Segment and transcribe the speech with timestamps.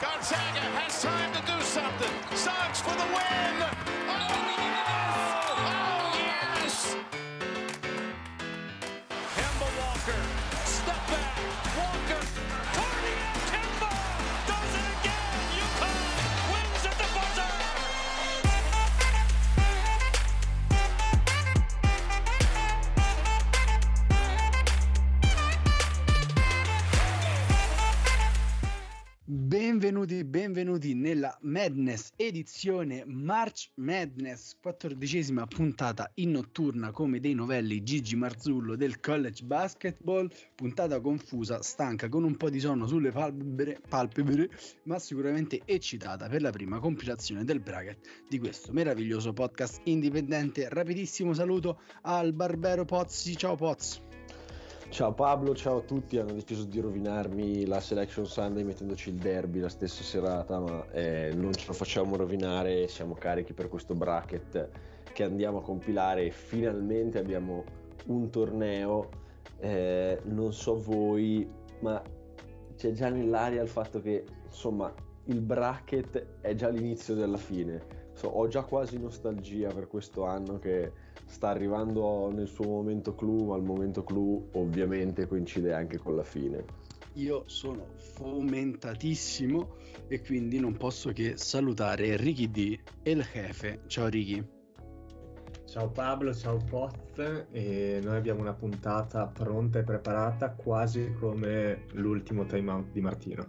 [0.00, 0.49] Gonzaga
[31.10, 39.00] nella Madness edizione March Madness, quattordicesima puntata in notturna come dei novelli Gigi Marzullo del
[39.00, 44.50] college basketball, puntata confusa, stanca, con un po' di sonno sulle palpebre, palpebre
[44.84, 50.68] ma sicuramente eccitata per la prima compilazione del bracket di questo meraviglioso podcast indipendente.
[50.68, 54.09] Rapidissimo saluto al Barbero Pozzi, ciao Poz.
[54.90, 56.18] Ciao Pablo, ciao a tutti.
[56.18, 61.30] Hanno deciso di rovinarmi la Selection Sunday mettendoci il derby la stessa serata, ma eh,
[61.32, 62.88] non ce lo facciamo rovinare.
[62.88, 64.68] Siamo carichi per questo bracket
[65.12, 67.64] che andiamo a compilare finalmente abbiamo
[68.06, 69.08] un torneo.
[69.60, 71.48] Eh, non so voi,
[71.82, 72.02] ma
[72.74, 74.92] c'è già nell'aria il fatto che insomma
[75.26, 78.08] il bracket è già l'inizio della fine.
[78.14, 80.92] So, ho già quasi nostalgia per questo anno che
[81.30, 86.24] sta arrivando nel suo momento clou, ma il momento clou ovviamente coincide anche con la
[86.24, 86.64] fine.
[87.14, 89.76] Io sono fomentatissimo
[90.08, 93.82] e quindi non posso che salutare Ricky D e il Jefe.
[93.86, 94.44] Ciao Ricky.
[95.66, 102.44] Ciao Pablo, ciao Poz e noi abbiamo una puntata pronta e preparata quasi come l'ultimo
[102.44, 103.46] time out di Martino.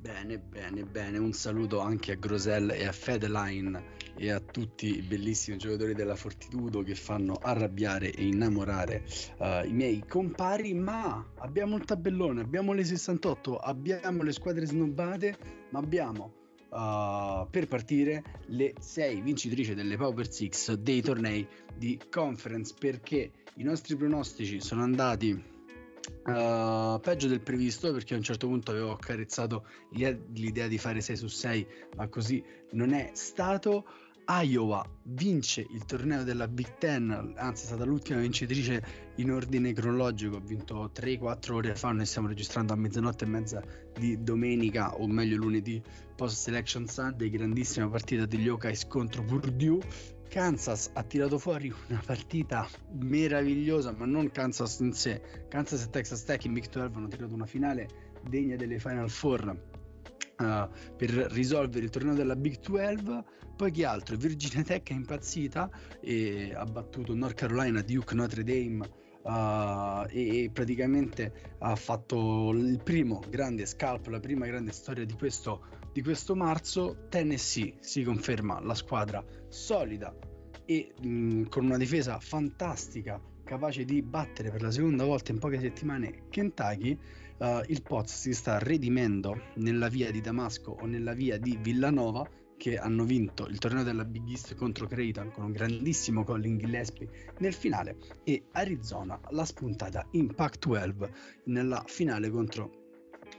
[0.00, 1.18] Bene, bene, bene.
[1.18, 6.16] Un saluto anche a Grosel e a Fedeline e a tutti i bellissimi giocatori della
[6.16, 9.04] Fortitudo che fanno arrabbiare e innamorare
[9.38, 10.74] uh, i miei compari.
[10.74, 15.36] Ma abbiamo il tabellone, abbiamo le 68, abbiamo le squadre snobbate,
[15.70, 16.32] ma abbiamo
[16.72, 23.62] uh, per partire le 6 vincitrici delle Power Six dei tornei di conference perché i
[23.62, 25.50] nostri pronostici sono andati
[26.24, 31.16] Uh, peggio del previsto perché a un certo punto avevo accarezzato l'idea di fare 6
[31.16, 31.66] su 6
[31.96, 32.42] ma così
[32.72, 33.84] non è stato
[34.26, 38.82] Iowa vince il torneo della Big Ten anzi è stata l'ultima vincitrice
[39.16, 43.62] in ordine cronologico ha vinto 3-4 ore fa noi stiamo registrando a mezzanotte e mezza
[43.98, 45.82] di domenica o meglio lunedì
[46.14, 49.80] post selection Sunday grandissima partita degli Hawkeyes contro Purdue
[50.32, 55.20] Kansas ha tirato fuori una partita meravigliosa, ma non Kansas in sé.
[55.48, 57.86] Kansas e Texas Tech in Big 12 hanno tirato una finale
[58.26, 59.70] degna delle Final Four.
[60.38, 60.66] Uh,
[60.96, 63.24] per risolvere il torneo della Big 12
[63.62, 64.16] poi chi altro?
[64.16, 68.84] Virginia Tech è impazzita e ha battuto North Carolina, Duke, Notre Dame
[69.22, 75.64] uh, e, praticamente ha fatto il primo grande scalp, la prima grande storia di questo,
[75.92, 77.06] di questo marzo.
[77.08, 80.12] Tennessee si conferma la squadra solida
[80.64, 85.60] e mh, con una difesa fantastica capace di battere per la seconda volta in poche
[85.60, 86.98] settimane Kentucky,
[87.38, 92.28] uh, il Poz si sta redimendo nella via di Damasco o nella via di Villanova
[92.62, 97.32] che hanno vinto il torneo della Big East contro Creighton con un grandissimo Colin Gillespie
[97.38, 101.10] nel finale e Arizona l'ha spuntata in Pac-12
[101.46, 102.70] nella finale contro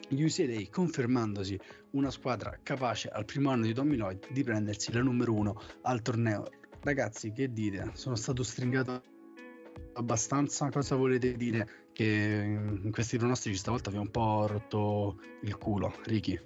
[0.09, 1.57] UCLA confermandosi
[1.91, 6.01] una squadra capace al primo anno di Tommy Lloyd di prendersi la numero uno al
[6.01, 6.44] torneo.
[6.81, 7.91] Ragazzi che dite?
[7.94, 9.03] Sono stato stringato
[9.94, 10.69] abbastanza?
[10.69, 11.85] Cosa volete dire?
[11.94, 16.38] Che in questi pronostici stavolta vi ho un po' rotto il culo Ricky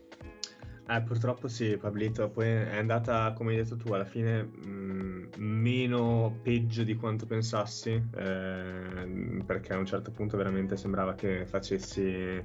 [0.90, 6.40] eh, purtroppo sì, Pablito, poi è andata, come hai detto tu, alla fine mh, meno
[6.42, 12.44] peggio di quanto pensassi, eh, perché a un certo punto veramente sembrava che facessi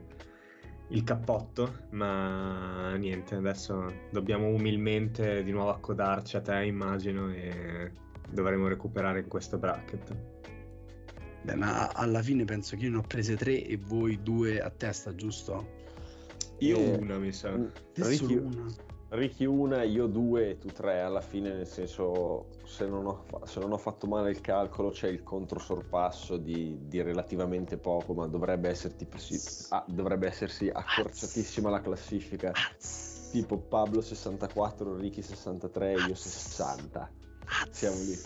[0.88, 7.92] il cappotto, ma niente, adesso dobbiamo umilmente di nuovo accodarci a te, immagino, e
[8.28, 10.14] dovremo recuperare in questo bracket.
[11.42, 14.70] Beh, ma alla fine penso che io ne ho prese tre e voi due a
[14.70, 15.80] testa, giusto?
[16.62, 17.58] Io eh, una, mi sa.
[17.94, 18.66] Ricky una.
[19.08, 21.00] Ricky una, io due e tu tre.
[21.00, 25.08] Alla fine, nel senso, se non ho, se non ho fatto male il calcolo, c'è
[25.08, 29.06] il controsorpasso di, di relativamente poco, ma dovrebbe, esserti,
[29.70, 32.52] ah, dovrebbe essersi accorciatissima la classifica.
[33.32, 37.10] Tipo Pablo 64, Ricky 63, io 60.
[37.70, 38.18] Siamo lì.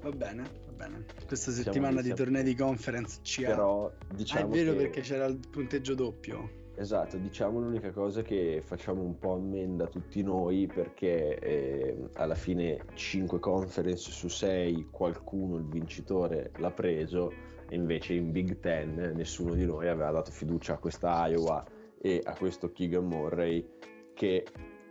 [0.00, 1.04] Va bene, va bene.
[1.26, 4.78] Questa settimana di tornei di conference ci Però, diciamo ah, è vero che...
[4.78, 6.64] perché c'era il punteggio doppio.
[6.78, 12.84] Esatto, diciamo l'unica cosa che facciamo un po' ammenda tutti noi perché eh, alla fine
[12.92, 17.32] 5 conference su 6 qualcuno, il vincitore, l'ha preso
[17.68, 21.64] e invece in Big Ten nessuno di noi aveva dato fiducia a questa Iowa
[21.98, 23.66] e a questo Keegan Murray
[24.12, 24.44] che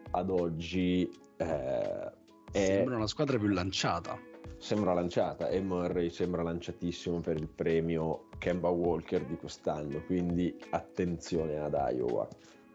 [0.09, 2.11] ad oggi eh,
[2.51, 2.65] è...
[2.65, 4.17] Sembra una squadra più lanciata.
[4.57, 11.59] Sembra lanciata e Murray sembra lanciatissimo per il premio Kemba Walker di quest'anno, quindi attenzione
[11.59, 12.27] ad Iowa.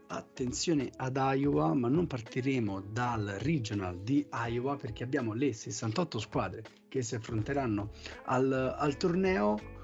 [0.08, 6.62] Attenzione ad Iowa, ma non partiremo dal regional di Iowa perché abbiamo le 68 squadre
[6.88, 7.90] che si affronteranno
[8.24, 9.78] al, al torneo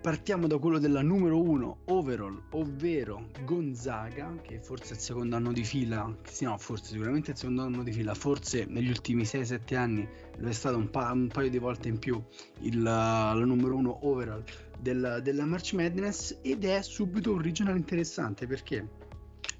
[0.00, 5.52] Partiamo da quello della numero 1 overall, ovvero Gonzaga, che forse è il secondo anno
[5.52, 9.74] di fila, sì, no, forse sicuramente il secondo anno di fila, forse negli ultimi 6-7
[9.74, 12.22] anni lo è stato un, pa- un, paio di volte in più
[12.60, 14.44] il, la numero 1 overall
[14.78, 18.88] del, della March Madness ed è subito un regional interessante perché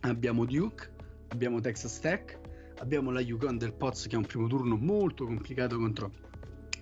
[0.03, 0.89] abbiamo Duke,
[1.31, 2.39] abbiamo Texas Tech,
[2.79, 6.13] abbiamo la Yukon del Poz che è un primo turno molto complicato contro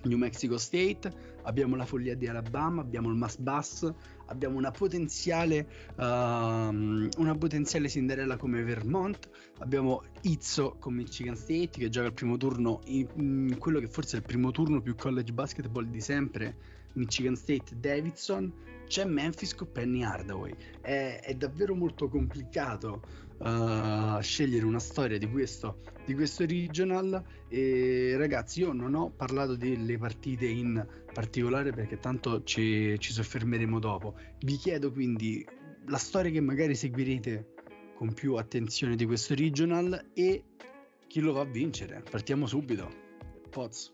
[0.07, 1.11] New Mexico State,
[1.43, 3.91] abbiamo la follia di Alabama, abbiamo il Mass Bass,
[4.25, 11.89] abbiamo una potenziale, uh, una potenziale Cinderella come Vermont, abbiamo Izzo con Michigan State che
[11.89, 15.31] gioca il primo turno in, in quello che forse è il primo turno più college
[15.31, 16.55] basketball di sempre,
[16.93, 18.51] Michigan State Davidson,
[18.87, 20.53] c'è Memphis con Penny Hardaway.
[20.81, 27.23] È, è davvero molto complicato uh, scegliere una storia di questo, di questo regional.
[27.47, 33.79] E ragazzi, io non ho parlato delle partite in particolare perché tanto ci, ci soffermeremo
[33.79, 34.15] dopo.
[34.39, 35.45] Vi chiedo quindi
[35.87, 37.53] la storia che magari seguirete
[37.95, 40.43] con più attenzione di questo regional e
[41.07, 42.03] chi lo va a vincere.
[42.09, 42.89] Partiamo subito.
[43.49, 43.91] Poz.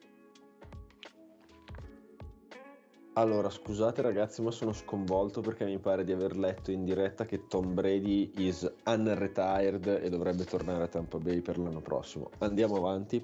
[3.16, 7.46] Allora, scusate ragazzi, ma sono sconvolto perché mi pare di aver letto in diretta che
[7.48, 12.32] Tom Brady is unretired e dovrebbe tornare a Tampa Bay per l'anno prossimo.
[12.40, 13.24] Andiamo avanti.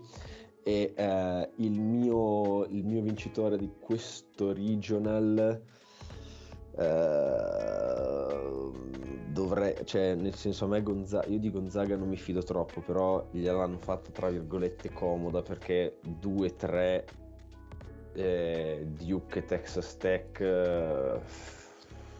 [0.62, 5.60] E eh, il, mio, il, mio, vincitore di questo regional
[6.78, 7.52] eh,
[9.32, 13.26] dovrei, cioè, nel senso, a me Gonzaga, io di Gonzaga non mi fido troppo, però
[13.32, 17.04] gliel'hanno fatto tra virgolette comoda perché 2-3
[18.14, 21.20] eh, Duke Texas Tech, eh,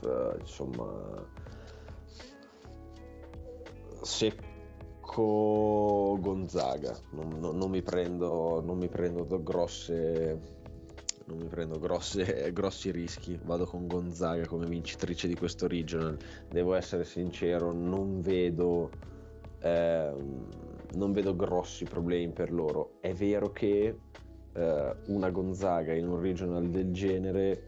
[0.02, 1.26] eh, insomma,
[4.02, 4.48] secco
[6.20, 10.58] Gonzaga, non, non, non, mi prendo, non mi prendo grosse
[11.30, 16.18] non mi prendo grosse, grossi rischi, vado con Gonzaga come vincitrice di questo regional.
[16.50, 18.90] Devo essere sincero, non vedo,
[19.60, 20.14] eh,
[20.94, 22.98] non vedo grossi problemi per loro.
[23.00, 23.96] È vero che
[24.60, 27.68] eh, una Gonzaga in un regional del genere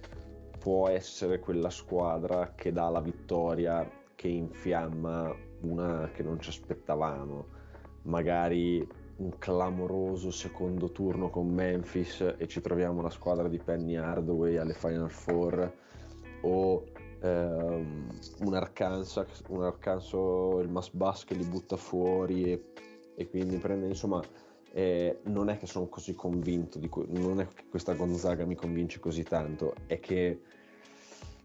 [0.59, 7.45] può essere quella squadra che dà la vittoria, che infiamma una che non ci aspettavamo,
[8.03, 8.85] magari
[9.17, 14.73] un clamoroso secondo turno con Memphis e ci troviamo la squadra di Penny Hardaway alle
[14.73, 15.73] Final Four
[16.41, 16.83] o
[17.21, 18.07] ehm,
[18.39, 20.11] un Arkansas, un Arkansas
[20.61, 22.65] il Mass che li butta fuori e,
[23.15, 24.21] e quindi prende insomma
[24.73, 28.55] eh, non è che sono così convinto di que- non è che questa Gonzaga mi
[28.55, 30.41] convince così tanto, è che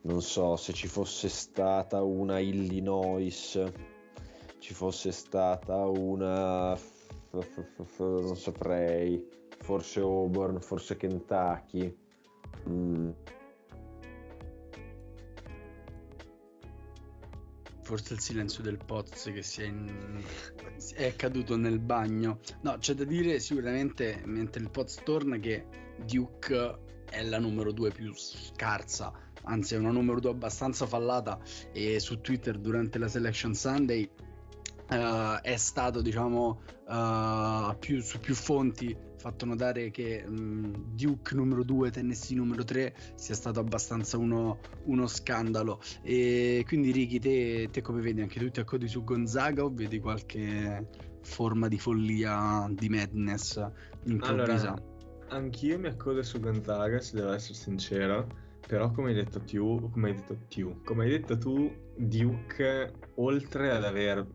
[0.03, 3.63] non so se ci fosse stata una Illinois,
[4.59, 6.79] ci fosse stata una
[7.99, 9.27] non saprei,
[9.59, 11.95] forse Auburn, forse Kentucky.
[12.69, 13.11] Mm
[17.87, 20.21] forse il silenzio del Poz che si è, in...
[20.95, 22.41] è, caduto nel bagno.
[22.63, 25.67] No, c'è da dire sicuramente mentre il Poz torna che
[26.05, 29.13] Duke è la numero due più scarsa,
[29.45, 31.39] anzi è una numero due abbastanza fallata
[31.73, 34.11] e su Twitter durante la Selection Sunday
[34.91, 41.65] uh, è stato diciamo uh, più, su più fonti fatto notare che um, Duke numero
[41.65, 45.81] 2 Tennessee numero 3 sia stato abbastanza uno, uno scandalo.
[46.03, 48.21] E quindi Ricky te, te, come vedi?
[48.21, 50.89] Anche tu ti accodi su Gonzaga o vedi qualche
[51.23, 53.65] forma di follia di madness
[54.05, 54.73] improvvisa?
[54.73, 54.83] Allora,
[55.29, 60.09] anch'io mi accodo su Gonzaga se devo essere sincero però come hai detto tu, come
[60.09, 64.27] hai detto tu, come hai detto tu Duke oltre ad aver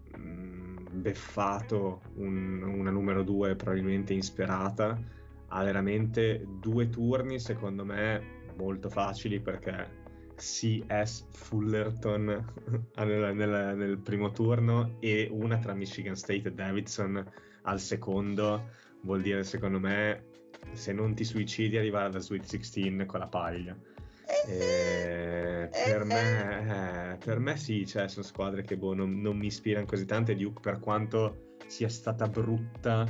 [0.92, 5.00] beffato un, una numero 2 probabilmente insperata,
[5.48, 10.00] ha veramente due turni secondo me molto facili perché
[10.36, 12.26] CS Fullerton
[12.98, 17.24] nel, nel, nel, primo turno e una tra Michigan State e Davidson
[17.64, 18.70] al secondo.
[19.02, 20.26] Vuol dire secondo me
[20.74, 23.76] se non ti suicidi arrivare alla Sweet 16 con la paglia
[24.48, 29.48] eh, per, me, eh, per me sì, cioè, sono squadre che boh, non, non, mi
[29.48, 33.08] ispirano così tanto e Duke per quanto sia stata brutta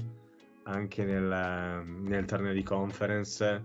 [0.63, 3.61] anche nel, nel torneo di conference,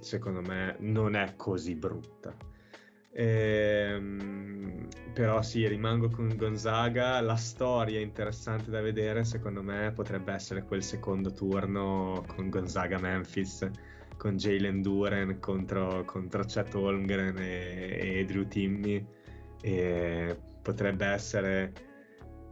[0.00, 2.34] secondo me non è così brutta.
[3.18, 7.20] Ehm, però sì, rimango con Gonzaga.
[7.20, 13.70] La storia interessante da vedere, secondo me, potrebbe essere quel secondo turno con Gonzaga-Memphis,
[14.16, 19.04] con Jalen Duren contro, contro Chet Holmgren e, e Drew Timmy.
[19.60, 21.72] E potrebbe essere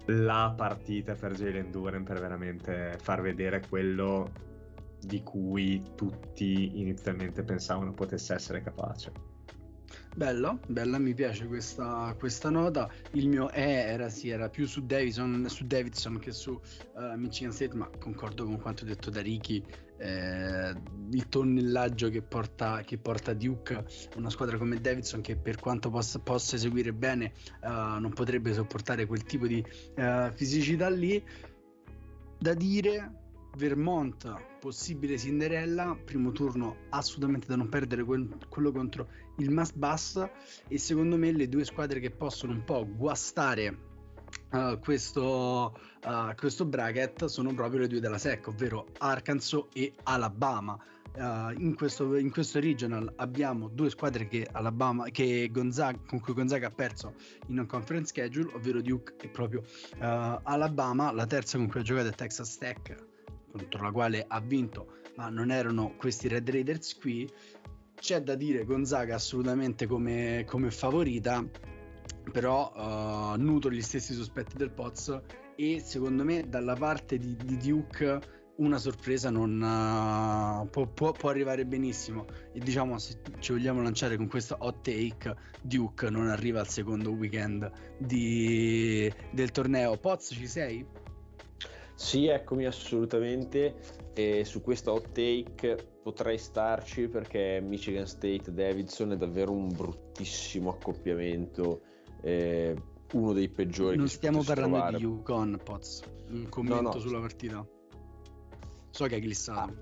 [0.06, 4.30] la partita per Jalen Duren per veramente far vedere quello
[5.00, 9.34] di cui tutti inizialmente pensavano potesse essere capace.
[10.16, 12.88] Bello, bella, mi piace questa, questa nota.
[13.12, 17.50] Il mio E era, sì, era più su Davidson, su Davidson che su uh, Michigan
[17.50, 19.61] State, ma concordo con quanto detto da Ricky.
[19.97, 20.75] Eh,
[21.11, 26.21] il tonnellaggio che porta, che porta Duke, una squadra come Davidson che per quanto possa,
[26.21, 29.64] possa eseguire bene uh, non potrebbe sopportare quel tipo di
[29.97, 31.21] uh, fisicità lì.
[32.38, 33.25] Da dire,
[33.56, 40.29] Vermont, possibile Cinderella, primo turno assolutamente da non perdere quel, quello contro il must bus
[40.69, 43.93] e secondo me le due squadre che possono un po' guastare
[44.50, 50.79] Uh, questo, uh, questo, bracket sono proprio le due della SEC, ovvero Arkansas e Alabama.
[51.17, 56.35] Uh, in, questo, in, questo, regional abbiamo due squadre che, Alabama, che Gonzaga, con cui
[56.35, 57.14] Gonzaga ha perso
[57.49, 59.62] in un conference schedule, ovvero Duke e proprio
[59.99, 61.11] Alabama.
[61.11, 62.95] La terza con cui ha giocato è Texas Tech,
[63.50, 67.29] contro la quale ha vinto, ma non erano questi Red Raiders qui.
[67.96, 71.44] C'è da dire Gonzaga assolutamente come, come favorita,
[72.32, 75.20] però uh, nutro gli stessi sospetti del Poz
[75.56, 81.28] e secondo me dalla parte di, di Duke una sorpresa non uh, può, può, può,
[81.28, 86.60] arrivare benissimo e diciamo se ci vogliamo lanciare con questa hot take Duke non arriva
[86.60, 90.86] al secondo weekend di, del torneo Poz ci sei?
[91.94, 93.76] Sì, eccomi assolutamente.
[94.14, 100.70] E su questa hot take potrei starci perché Michigan State Davidson è davvero un bruttissimo
[100.70, 101.82] accoppiamento.
[102.20, 102.74] Eh,
[103.12, 103.96] uno dei peggiori.
[103.96, 104.96] Non stiamo parlando trovare.
[104.96, 106.02] di Yukon, Poz.
[106.30, 106.98] Un commento no, no.
[106.98, 107.66] sulla partita.
[108.90, 109.60] So che hai glissato.
[109.60, 109.74] Ah,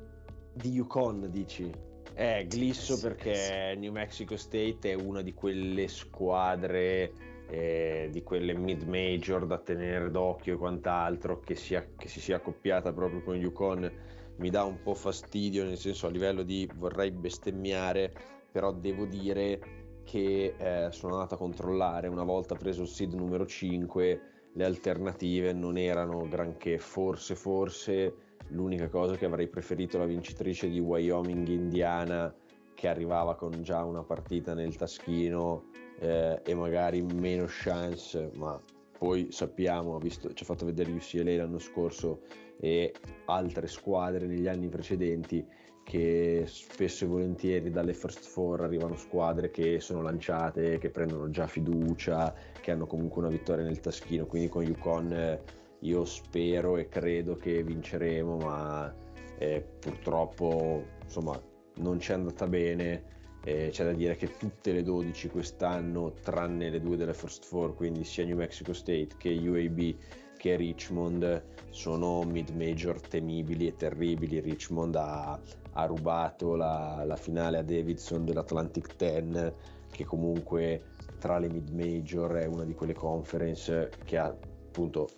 [0.54, 1.70] di Yukon dici?
[2.14, 3.78] Eh, glisso sì, perché sì.
[3.78, 10.10] New Mexico State è una di quelle squadre eh, di quelle mid major da tenere
[10.10, 13.90] d'occhio e quant'altro che, sia, che si sia accoppiata proprio con Yukon
[14.36, 18.10] mi dà un po' fastidio nel senso a livello di vorrei bestemmiare
[18.50, 19.60] però devo dire
[20.04, 22.08] che eh, sono andato a controllare.
[22.08, 24.20] Una volta preso il seed numero 5
[24.54, 26.78] le alternative non erano granché.
[26.78, 28.14] Forse forse
[28.48, 32.34] l'unica cosa che avrei preferito la vincitrice di Wyoming Indiana
[32.74, 35.70] che arrivava con già una partita nel taschino
[36.02, 38.60] eh, e magari meno chance, ma
[38.98, 42.22] poi sappiamo, visto, ci ha fatto vedere UCLA l'anno scorso
[42.58, 42.92] e
[43.26, 45.46] altre squadre negli anni precedenti
[45.84, 51.46] che spesso e volentieri dalle first four arrivano squadre che sono lanciate, che prendono già
[51.46, 55.40] fiducia, che hanno comunque una vittoria nel taschino, quindi con Yukon eh,
[55.80, 58.92] io spero e credo che vinceremo, ma
[59.38, 61.40] eh, purtroppo insomma
[61.76, 63.11] non ci è andata bene
[63.44, 67.74] eh, c'è da dire che tutte le 12 quest'anno, tranne le due delle First Four,
[67.74, 69.94] quindi sia New Mexico State che UAB
[70.42, 74.40] che Richmond, sono mid-major temibili e terribili.
[74.40, 75.38] Richmond ha,
[75.74, 79.52] ha rubato la, la, finale a Davidson dell'Atlantic 10,
[79.92, 80.82] che comunque
[81.20, 85.10] tra le mid-major è una di quelle conference che ha appunto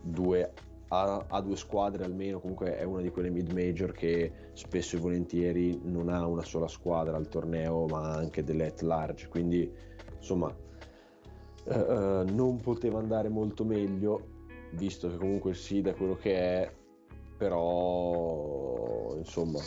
[0.00, 0.52] due
[0.88, 5.00] ha, ha, due squadre almeno, comunque è una di quelle mid major che spesso e
[5.00, 9.70] volentieri non ha una sola squadra al torneo, ma anche delle at large, quindi
[10.16, 10.54] insomma
[11.64, 14.36] eh, eh non poteva andare molto meglio,
[14.72, 16.72] visto che comunque SID è quello che è,
[17.36, 19.60] però insomma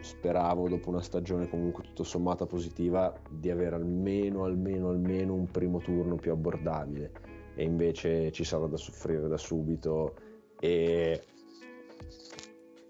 [0.00, 5.78] speravo dopo una stagione comunque tutto sommato positiva di avere almeno almeno almeno un primo
[5.78, 7.12] turno più abbordabile.
[7.54, 10.14] E invece ci sarà da soffrire da subito
[10.60, 11.24] e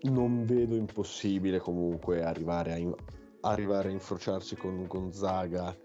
[0.03, 2.95] non vedo impossibile comunque arrivare a, in,
[3.41, 5.77] arrivare a infrociarsi con Gonzaga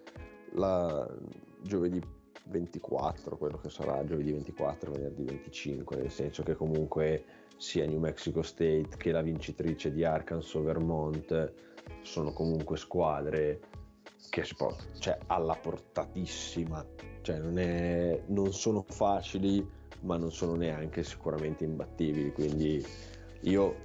[0.53, 1.09] la,
[1.63, 2.01] giovedì
[2.45, 7.23] 24, quello che sarà giovedì 24, venerdì 25, nel senso che comunque
[7.57, 11.53] sia New Mexico State che la vincitrice di Arkansas Vermont
[12.01, 13.59] sono comunque squadre
[14.29, 16.85] che si può, cioè alla portatissima,
[17.21, 19.65] cioè non, è, non sono facili
[20.03, 22.31] ma non sono neanche sicuramente imbattibili.
[22.31, 22.85] Quindi
[23.41, 23.75] io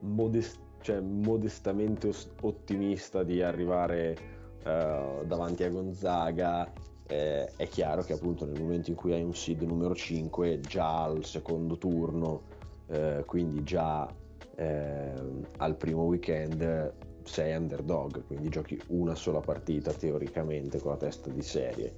[0.00, 4.16] modest- cioè, modestamente ottimista di arrivare
[4.64, 6.72] uh, davanti a Gonzaga.
[7.06, 11.02] Eh, è chiaro che appunto nel momento in cui hai un seed numero 5 già
[11.02, 12.42] al secondo turno,
[12.86, 14.08] eh, quindi già
[14.54, 15.12] eh,
[15.56, 16.92] al primo weekend
[17.24, 21.94] sei underdog, quindi giochi una sola partita teoricamente con la testa di serie.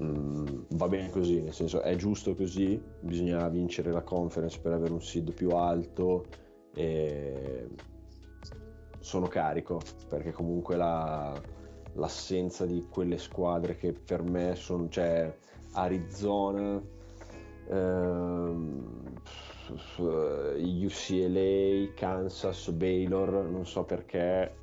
[0.00, 4.92] Mm, va bene così, nel senso è giusto così, bisogna vincere la conference per avere
[4.92, 6.26] un seed più alto
[6.72, 7.66] e
[9.00, 11.40] sono carico perché comunque la,
[11.94, 15.36] l'assenza di quelle squadre che per me sono, cioè
[15.72, 16.80] Arizona,
[17.68, 19.12] ehm,
[20.58, 24.54] UCLA, Kansas, Baylor, non so perché,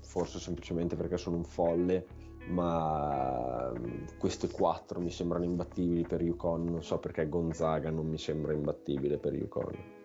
[0.00, 2.06] forse semplicemente perché sono un folle,
[2.48, 3.72] ma
[4.18, 9.18] queste quattro mi sembrano imbattibili per Yukon, non so perché Gonzaga non mi sembra imbattibile
[9.18, 10.00] per Yukon.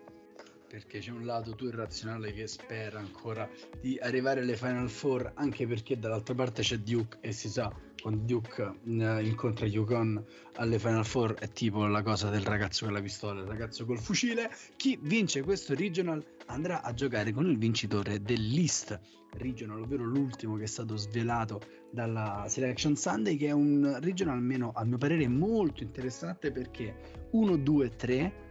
[0.68, 3.48] Perché c'è un lato tu irrazionale che spera ancora
[3.80, 8.24] di arrivare alle Final Four, anche perché dall'altra parte c'è Duke e si sa, quando
[8.24, 10.24] Duke eh, incontra Yukon
[10.54, 13.98] alle Final Four è tipo la cosa del ragazzo con la pistola, il ragazzo col
[13.98, 14.50] fucile.
[14.76, 18.98] Chi vince questo regional andrà a giocare con il vincitore dell'East
[19.32, 24.72] regional, ovvero l'ultimo che è stato svelato dalla Selection Sunday, che è un regional almeno
[24.74, 28.46] a mio parere molto interessante perché 1, 2, 3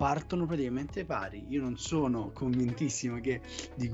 [0.00, 1.44] partono praticamente pari.
[1.48, 3.42] Io non sono convintissimo che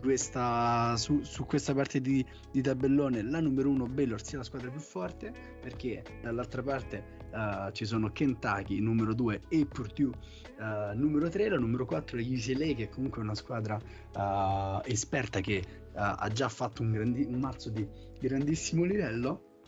[0.01, 4.71] questa, su, su questa parte di, di, tabellone la numero uno Baylor sia la squadra
[4.71, 10.13] più forte perché dall'altra parte uh, ci sono Kentucky numero 2 e Purdue
[10.61, 15.41] uh, numero 3, la numero 4 è UCLA che è comunque una squadra uh, esperta
[15.41, 15.65] che
[15.99, 17.89] ha già fatto un, grandi, un mazzo di
[18.21, 19.63] grandissimo livello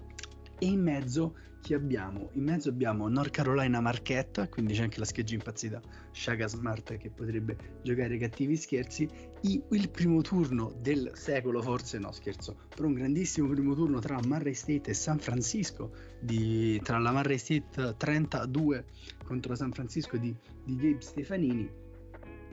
[0.59, 2.31] e in mezzo chi abbiamo?
[2.35, 5.81] In mezzo abbiamo North Carolina Marquette, quindi c'è anche la scheggia impazzita
[6.13, 9.09] Shaka Smart che potrebbe giocare cattivi scherzi.
[9.43, 14.19] I, il primo turno del secolo, forse no scherzo, però un grandissimo primo turno tra
[14.25, 18.85] Murray State e San Francisco, di, tra la Murray State 32
[19.25, 20.35] contro San Francisco di,
[20.65, 21.71] di Gabe Stefanini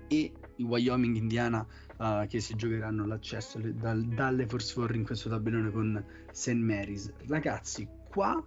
[0.07, 1.65] e i Wyoming Indiana
[1.97, 6.53] uh, che si giocheranno l'accesso dal, dalle Force 4 in questo tabellone con St.
[6.53, 7.11] Mary's.
[7.27, 8.43] Ragazzi, qua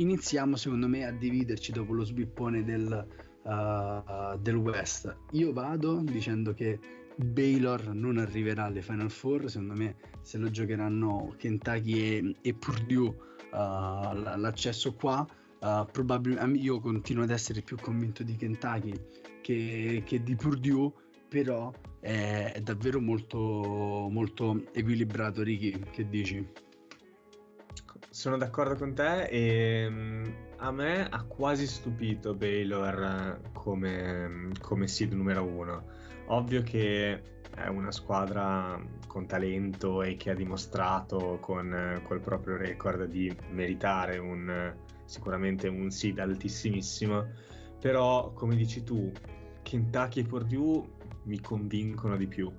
[0.00, 3.06] iniziamo secondo me a dividerci dopo lo sbippone del,
[3.44, 5.14] uh, del West.
[5.32, 6.78] Io vado dicendo che
[7.16, 13.08] Baylor non arriverà alle Final Four, secondo me se lo giocheranno Kentucky e, e Purdue
[13.08, 15.26] uh, l'accesso qua.
[15.60, 18.94] Uh, probabilmente io continuo ad essere più convinto di Kentucky
[19.42, 20.90] che, che di Purdue,
[21.28, 23.38] però è, è davvero molto,
[24.10, 25.42] molto equilibrato.
[25.42, 26.68] Ricky, che dici?
[28.20, 30.24] Sono d'accordo con te e mm,
[30.58, 35.84] a me ha quasi stupito Baylor come, come seed numero uno.
[36.26, 37.22] Ovvio che
[37.54, 44.18] è una squadra con talento e che ha dimostrato con col proprio record di meritare
[44.18, 44.70] un,
[45.06, 47.26] sicuramente un seed altissimissimo,
[47.80, 49.10] però come dici tu,
[49.62, 50.86] Kentucky e Purdue
[51.22, 52.52] mi convincono di più.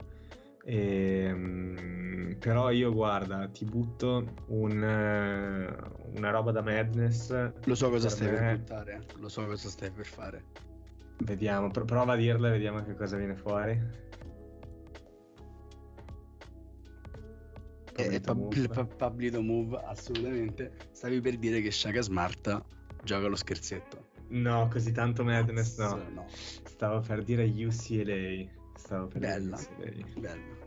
[0.72, 7.30] E, ehm, però io guarda, ti butto un, eh, una roba da madness.
[7.66, 8.38] Lo so cosa per stai me.
[8.38, 10.44] per buttare, lo so cosa stai per fare.
[11.26, 13.72] Vediamo, prova a dirla e vediamo che cosa viene fuori.
[17.98, 18.22] Eh.
[18.22, 20.88] Pab- Pablito Move, assolutamente.
[20.92, 22.64] Stavi per dire che Shaka Smart
[23.04, 24.08] gioca lo scherzetto.
[24.30, 26.02] No, così tanto madness no.
[26.14, 26.26] no.
[26.30, 28.50] Stavo per dire UCLA.
[28.78, 29.60] Stavo per bella,
[30.18, 30.61] bella.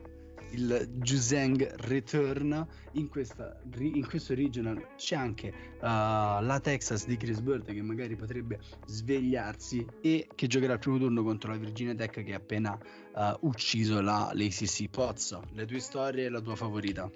[0.51, 7.41] Il Juseng Return in, questa, in questo regional c'è anche uh, la Texas di Chris
[7.41, 12.23] Bird che magari potrebbe svegliarsi e che giocherà il primo turno contro la Virginia Tech
[12.23, 12.79] che ha appena
[13.15, 15.43] uh, ucciso la l'ACC Pozzo.
[15.53, 17.11] Le tue storie e la tua favorita?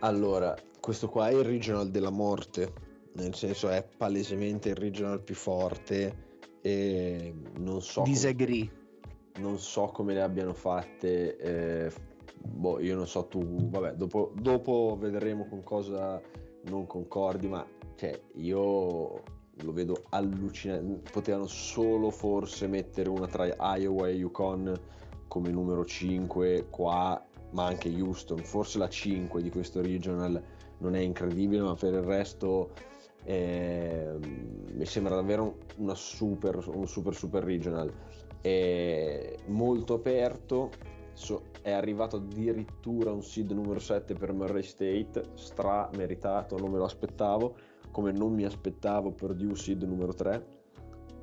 [0.00, 2.72] Allora, questo qua è il regional della morte,
[3.14, 8.02] nel senso è palesemente il regional più forte e non so...
[8.02, 8.68] Disagree.
[8.68, 8.82] Come
[9.38, 11.92] non so come le abbiano fatte, eh,
[12.42, 16.20] boh, io non so tu, vabbè, dopo, dopo vedremo con cosa
[16.64, 19.22] non concordi, ma cioè, io
[19.58, 24.80] lo vedo allucinante, potevano solo forse mettere una tra Iowa e Yukon
[25.28, 30.42] come numero 5 qua, ma anche Houston, forse la 5 di questo regional
[30.78, 32.70] non è incredibile, ma per il resto
[33.24, 34.16] eh,
[34.72, 37.92] mi sembra davvero una super, un super super regional.
[38.40, 40.70] È molto aperto,
[41.14, 46.78] so, è arrivato addirittura un seed numero 7 per Murray State, stra meritato, non me
[46.78, 47.56] lo aspettavo,
[47.90, 50.46] come non mi aspettavo per Dew seed numero 3,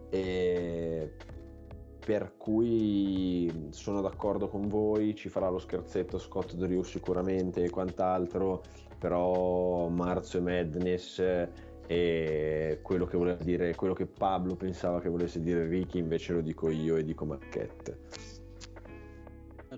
[0.10, 1.14] e
[2.04, 8.64] per cui sono d'accordo con voi, ci farà lo scherzetto Scott Drew sicuramente e quant'altro,
[8.98, 11.20] però Marzo e Madness
[11.88, 16.42] e quello che voleva dire, quello che Pablo pensava che volesse dire Ricky invece lo
[16.42, 18.00] dico io e dico Marchette.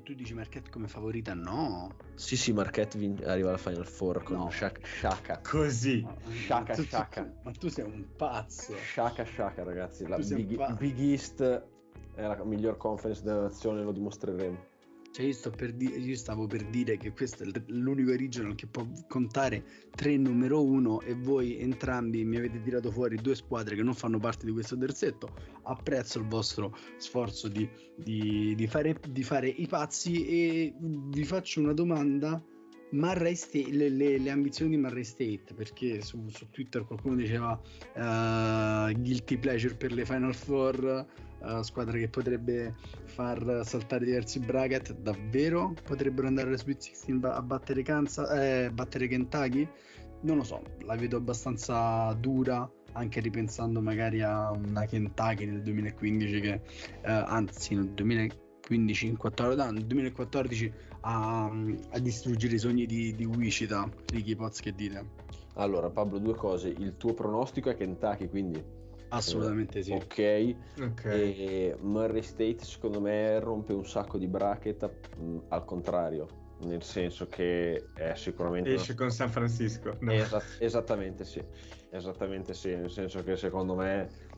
[0.04, 1.34] Tu dici Marquette come favorita?
[1.34, 1.96] No.
[2.16, 4.50] Sì, sì, Marquette vin- arriva alla Final Four con No.
[4.50, 4.80] Shaka.
[4.86, 5.40] Shaka.
[5.42, 6.06] Così.
[6.46, 7.34] Shaka, Tu- tu- Shaka.
[7.44, 8.76] Ma tu sei un pazzo.
[8.76, 10.06] Shaka, Shaka, ragazzi.
[10.08, 10.78] La Tu Big.
[10.78, 14.72] Big East è la miglior conference della nazione, lo dimostreremo.
[15.14, 18.84] Cioè, io, per di- io stavo per dire che questo è l'unico regional che può
[19.08, 23.94] contare tre numero uno e voi entrambi mi avete tirato fuori due squadre che non
[23.94, 25.36] fanno parte di questo terzetto.
[25.66, 31.60] Apprezzo il vostro sforzo di, di- di fare, di fare i pazzi e vi faccio
[31.60, 32.44] una domanda.
[33.36, 37.60] State, le, le- le ambizioni di Murray State, perché su, su Twitter qualcuno diceva
[37.96, 41.06] eh, guilty pleasure per le Final Four,
[41.44, 42.76] eh, squadra che potrebbe
[43.06, 48.70] far saltare diversi bracket, davvero potrebbero andare alle Sweet 16 ba- a battere, Kansas, eh,
[48.72, 49.68] battere Kentucky?
[50.22, 56.40] Non lo so, la vedo abbastanza dura, anche ripensando magari a una Kentucky nel 2015
[56.40, 56.62] che,
[57.02, 60.72] eh, anzi nel 2015, in 14, no, nel 2014
[61.06, 65.06] a, a distruggere i sogni di, di Wichita, Ricky Potts che dite?
[65.56, 66.70] Allora, Pablo, due cose.
[66.70, 69.92] Il tuo pronostico è Kentucky, quindi Assolutamente sì.
[69.92, 70.56] ok.
[70.80, 71.06] Ok.
[71.06, 76.28] E Murray State, secondo me, rompe un sacco di bracket mh, al contrario,
[76.62, 78.74] nel senso che è sicuramente.
[78.74, 79.96] Esce con San Francisco.
[80.00, 80.12] No.
[80.12, 81.44] Esa- esattamente sì,
[81.92, 84.32] esattamente sì, nel senso che secondo me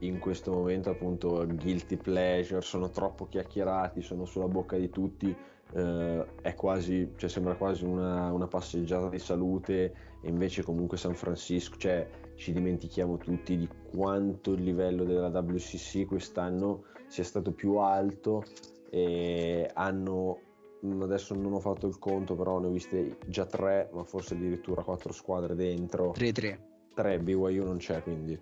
[0.00, 5.34] in questo momento appunto guilty pleasure sono troppo chiacchierati, sono sulla bocca di tutti,
[5.74, 11.14] eh, è quasi, cioè sembra quasi una, una passeggiata di salute e invece comunque San
[11.14, 17.76] Francisco, cioè ci dimentichiamo tutti di quanto il livello della WCC quest'anno sia stato più
[17.76, 18.44] alto
[18.90, 20.40] e hanno
[20.86, 24.34] Mm, adesso non ho fatto il conto, però ne ho viste già tre, ma forse
[24.34, 26.12] addirittura quattro squadre dentro.
[26.12, 26.58] 3-3.
[26.94, 28.38] Tre, BYU non c'è quindi.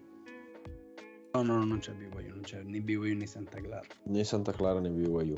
[1.33, 3.87] No, no, no, non c'è BYU, non c'è né BYU né Santa Clara.
[4.05, 5.35] Né Santa Clara né BYU.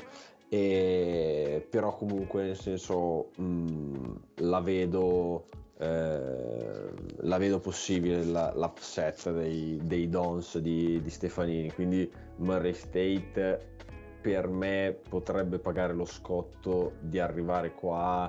[0.49, 1.67] E...
[1.69, 5.47] Però comunque nel senso mh, la vedo
[5.79, 11.73] eh, la vedo possibile la- l'upset dei, dei Dons di, di Stefanini.
[11.73, 13.77] Quindi Murray State
[14.21, 18.29] per me potrebbe pagare lo scotto di arrivare qua.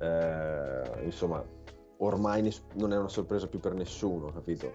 [0.00, 1.44] eh, insomma,
[1.98, 4.72] ormai non è una sorpresa più per nessuno, capito?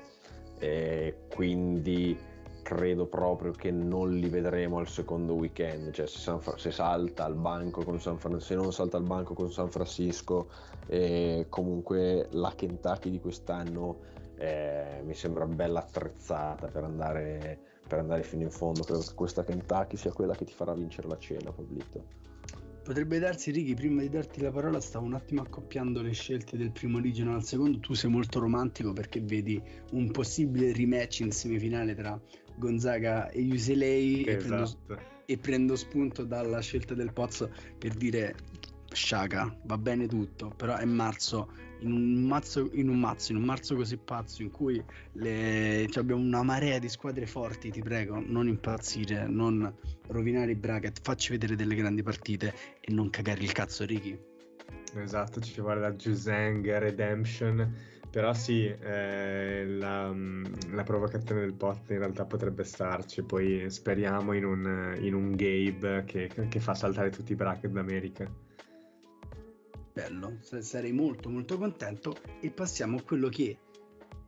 [0.60, 2.18] E quindi
[2.64, 5.92] credo proprio che non li vedremo al secondo weekend.
[5.92, 9.36] Cioè, se, Fra- se salta al banco con San Fran- se non salta al banco
[9.36, 10.50] con San Francisco,
[10.88, 14.00] eh, comunque la Kentucky di quest'anno
[14.38, 18.84] eh, mi sembra bella attrezzata per andare, per andare fino in fondo.
[18.84, 22.22] Credo che questa Kentucky sia quella che ti farà vincere la cena, Pablito.
[22.84, 26.72] Potrebbe darsi, Ricky, prima di darti la parola, stavo un attimo accoppiando le scelte del
[26.74, 27.80] primo regional al secondo.
[27.80, 32.20] Tu sei molto romantico perché vedi un possibile rematch in semifinale tra
[32.56, 33.42] Gonzaga e
[34.24, 35.00] e, prendo, Esatto.
[35.26, 38.36] e prendo spunto dalla scelta del Pozzo per dire
[38.92, 43.44] Sciaga, va bene tutto, però è marzo in un mazzo, in un mazzo, in un
[43.44, 44.82] marzo così pazzo in cui
[45.14, 49.74] le- cioè abbiamo una marea di squadre forti, ti prego, non impazzire, non
[50.08, 54.18] rovinare i bracket, facci vedere delle grandi partite e non cagare il cazzo Ricky.
[54.96, 57.76] Esatto, ci vuole la Jusang Redemption,
[58.14, 60.16] però sì, eh, la,
[60.70, 66.04] la provocazione del pot in realtà potrebbe starci, poi speriamo in un, in un Gabe
[66.06, 68.32] che, che fa saltare tutti i bracket d'America.
[69.94, 72.16] Bello, sa- sarei molto molto contento.
[72.40, 73.58] E passiamo a quello che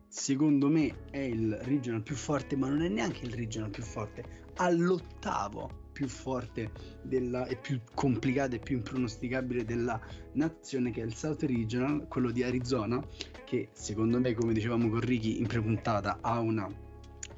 [0.08, 4.24] secondo me è il regional più forte, ma non è neanche il regional più forte,
[4.56, 9.98] all'ottavo più forte della, e più complicato e più impronosticabile della
[10.32, 13.02] nazione che è il South Regional, quello di Arizona,
[13.46, 16.70] che secondo me, come dicevamo con Ricky in prepuntata, ha una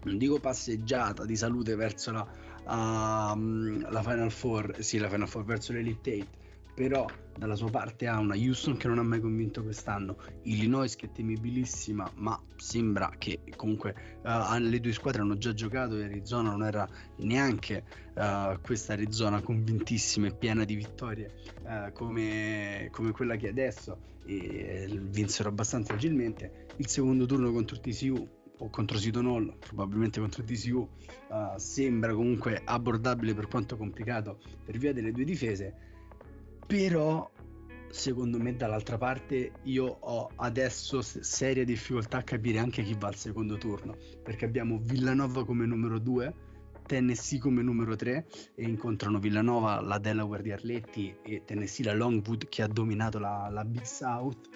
[0.02, 5.44] non dico passeggiata di salute verso la, mm, la Final Four, sì, la Final Four
[5.44, 6.26] verso l'Elite 8,
[6.78, 7.04] però
[7.36, 11.10] dalla sua parte ha una Houston che non ha mai convinto quest'anno, Illinois che è
[11.10, 16.62] temibilissima, ma sembra che comunque eh, le due squadre hanno già giocato e Arizona non
[16.62, 17.82] era neanche
[18.14, 21.34] eh, questa Arizona convintissima e piena di vittorie
[21.66, 26.66] eh, come, come quella che è adesso e vinsero abbastanza agilmente.
[26.76, 30.88] Il secondo turno contro TCU o contro Sidonol, probabilmente contro TCU,
[31.28, 35.87] eh, sembra comunque abbordabile per quanto complicato per via delle due difese
[36.68, 37.30] però
[37.90, 43.08] secondo me dall'altra parte io ho adesso s- seria difficoltà a capire anche chi va
[43.08, 43.96] al secondo turno.
[44.22, 46.34] Perché abbiamo Villanova come numero 2
[46.84, 52.48] Tennessee come numero 3 e incontrano Villanova la Delaware di Arletti e Tennessee la Longwood
[52.48, 54.48] che ha dominato la, la Big South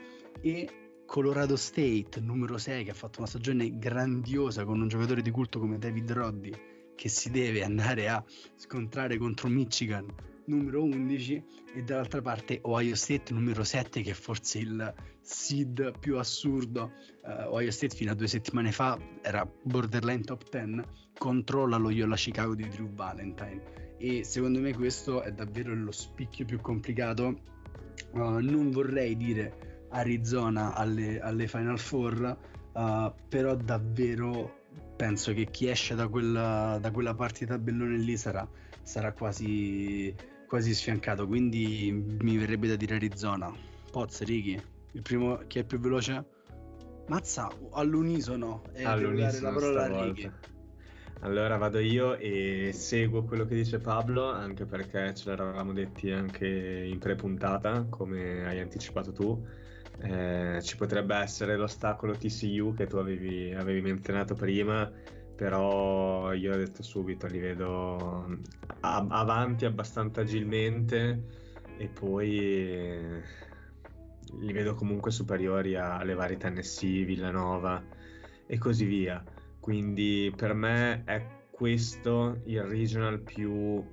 [0.42, 0.68] e
[1.06, 5.58] Colorado State numero 6 che ha fatto una stagione grandiosa con un giocatore di culto
[5.58, 6.52] come David Roddy
[6.94, 8.22] che si deve andare a
[8.56, 10.06] scontrare contro Michigan
[10.46, 16.18] numero 11 e dall'altra parte Ohio State numero 7 che è forse il seed più
[16.18, 16.92] assurdo.
[17.22, 20.82] Uh, Ohio State fino a due settimane fa era borderline top 10
[21.18, 26.44] contro la Loyola Chicago di Drew Valentine e secondo me questo è davvero lo spicchio
[26.44, 27.50] più complicato.
[28.12, 32.38] Uh, non vorrei dire Arizona alle, alle Final Four,
[32.72, 34.60] uh, però davvero
[34.96, 38.48] penso che chi esce da quella, da quella parte tabellone lì sarà,
[38.82, 40.14] sarà quasi,
[40.52, 41.26] quasi sfiancato.
[41.26, 43.50] Quindi mi verrebbe da dire Arizona.
[43.90, 44.60] Poz, Ricky,
[44.92, 46.26] il primo, chi è più veloce?
[47.08, 48.62] Mazza, all'unisono.
[48.74, 50.30] E all'unisono la parola a Ricky.
[51.20, 56.46] Allora vado io e seguo quello che dice Pablo, anche perché ce l'eravamo detti anche
[56.46, 59.42] in pre-puntata, come hai anticipato tu.
[60.02, 64.90] Eh, ci potrebbe essere l'ostacolo TCU che tu avevi, avevi, menzionato prima,
[65.42, 68.38] però io ho detto subito, li vedo
[68.78, 71.24] a- avanti abbastanza agilmente
[71.78, 73.22] e poi eh,
[74.38, 77.82] li vedo comunque superiori alle varie Tennessee, Villanova
[78.46, 79.26] e così via.
[79.58, 83.84] Quindi per me è questo il regional più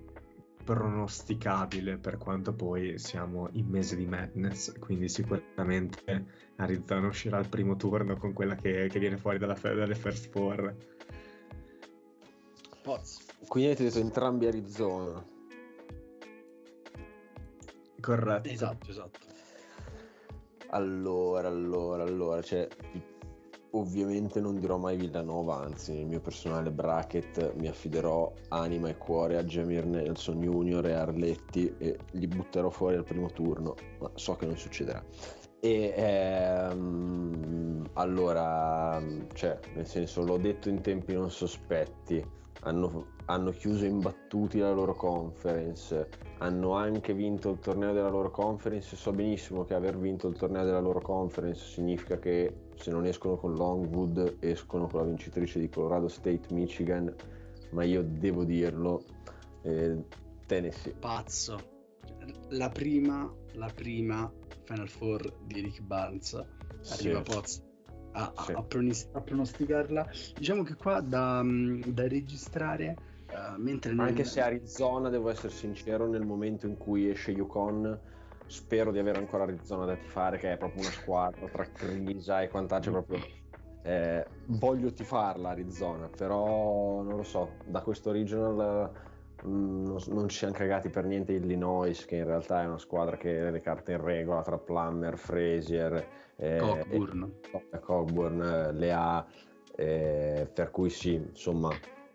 [0.63, 6.25] pronosticabile per quanto poi siamo in mese di madness, quindi sicuramente
[6.57, 10.97] Arizona uscirà al primo turno con quella che, che viene fuori dalla, dalle first four.
[12.89, 13.23] Poz.
[13.47, 15.23] Quindi avete detto entrambi Arizona.
[18.01, 18.49] Corretto.
[18.49, 19.19] Esatto, esatto.
[20.69, 22.67] Allora, allora, allora, cioè,
[23.73, 29.37] Ovviamente non dirò mai Villanova, anzi nel mio personale bracket mi affiderò anima e cuore
[29.37, 34.35] a Jamir Nelson Junior e Arletti e li butterò fuori al primo turno, ma so
[34.35, 35.05] che non succederà.
[35.59, 38.99] E ehm, allora,
[39.33, 42.25] cioè, nel senso, l'ho detto in tempi non sospetti,
[42.61, 48.95] hanno, hanno chiuso imbattuti la loro conference, hanno anche vinto il torneo della loro conference.
[48.95, 53.37] So benissimo che aver vinto il torneo della loro conference significa che se non escono
[53.37, 57.13] con Longwood escono con la vincitrice di Colorado State Michigan,
[57.71, 59.03] ma io devo dirlo,
[59.61, 60.03] eh,
[60.45, 60.93] Tennessee.
[60.93, 61.77] Pazzo.
[62.49, 64.31] La prima, la prima
[64.63, 66.33] Final Four di Rick Barnes
[66.89, 67.31] arriva sì.
[67.31, 67.68] Poz
[68.19, 68.51] a, sì.
[68.51, 70.09] a, pronos- a, pronosticarla.
[70.37, 72.95] Diciamo che qua da, da registrare
[73.31, 74.07] uh, mentre nel...
[74.07, 77.99] anche se Arizona, devo essere sincero, nel momento in cui esce Yukon
[78.45, 82.49] spero di avere ancora Arizona da tifare, che è proprio una squadra tra Crisa e
[82.49, 82.91] quant'altro.
[82.91, 83.19] Proprio,
[83.83, 88.89] eh, voglio tifarla Arizona, però non lo so, da questo mm,
[89.43, 93.39] non, non, ci siamo cagati per niente Illinois, che in realtà è una squadra che
[93.39, 99.25] ha le carte in regola tra Plummer, Frazier, eh, Cockburn, e, Cockburn le ha,
[99.75, 101.69] eh, per cui sì, insomma...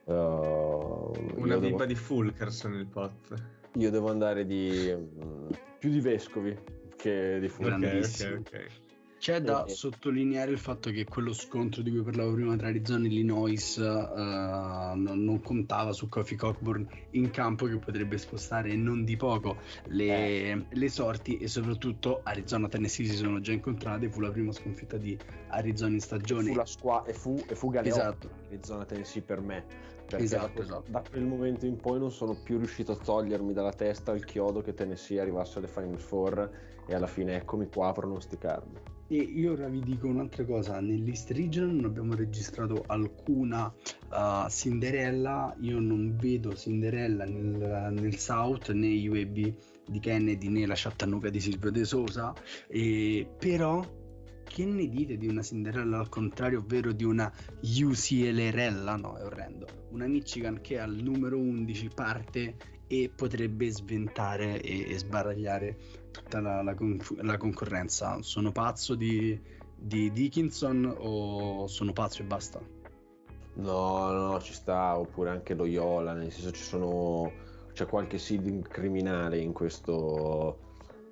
[0.05, 1.85] Uh, una viva devo...
[1.87, 3.35] di Fulkerson nel pot.
[3.77, 4.95] Io devo andare di...
[4.95, 6.57] Mh, mm, più di vescovi
[6.97, 7.83] che di Fulham.
[7.83, 8.67] Okay,
[9.25, 13.07] C'è da sottolineare il fatto che quello scontro di cui parlavo prima tra Arizona e
[13.07, 19.17] Illinois uh, non, non, contava su Kofi Cockburn in campo che potrebbe spostare non di
[19.17, 20.67] poco le, eh.
[20.69, 24.99] le sorti e soprattutto Arizona e Tennessee si sono già incontrate, fu la prima sconfitta
[24.99, 26.51] di Arizona in stagione.
[26.51, 28.31] Fu la squadra e fu, e fu Galeotto, esatto.
[28.49, 29.65] Arizona Tennessee per me
[30.05, 30.91] perché esatto, da, esatto.
[30.91, 34.61] da, quel momento in poi non sono più riuscito a togliermi dalla testa il chiodo
[34.61, 36.51] che Tennessee arrivasse alle Final Four
[36.87, 38.93] e alla fine eccomi qua a pronosticarmi.
[39.07, 43.73] E io ora vi dico un'altra cosa, nell'East Region non abbiamo registrato alcuna
[44.11, 49.55] uh, Cinderella, io non vedo Cinderella nel, nel South né UAB
[49.87, 52.33] di Kennedy né la Chattanooga di Silvio De Sosa,
[52.67, 53.85] e, però
[54.45, 58.97] che ne dite di una Cinderella al contrario, ovvero di una UCLRella?
[58.97, 59.67] No, è orrendo.
[59.91, 65.77] Una Michigan che al numero 11 parte e potrebbe sventare e, e sbaragliare
[66.15, 68.23] tutta la, la, conf- la, concorrenza.
[68.23, 69.39] Sono pazzo di,
[69.77, 72.61] di Dickinson o sono pazzo e basta?
[73.55, 77.31] No, no, ci sta, oppure anche Loyola, nel senso ci sono,
[77.73, 80.59] c'è qualche seed criminale in questo,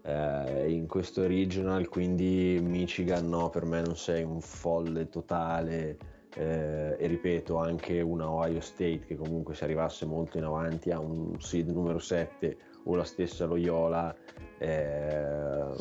[0.03, 6.11] eh, in questo regional, quindi Michigan no, per me non sei un folle totale.
[6.35, 10.99] Eh, e ripeto anche una Ohio State che comunque se arrivasse molto in avanti a
[10.99, 14.17] un seed numero 7 o la stessa Loyola
[14.63, 15.75] eh,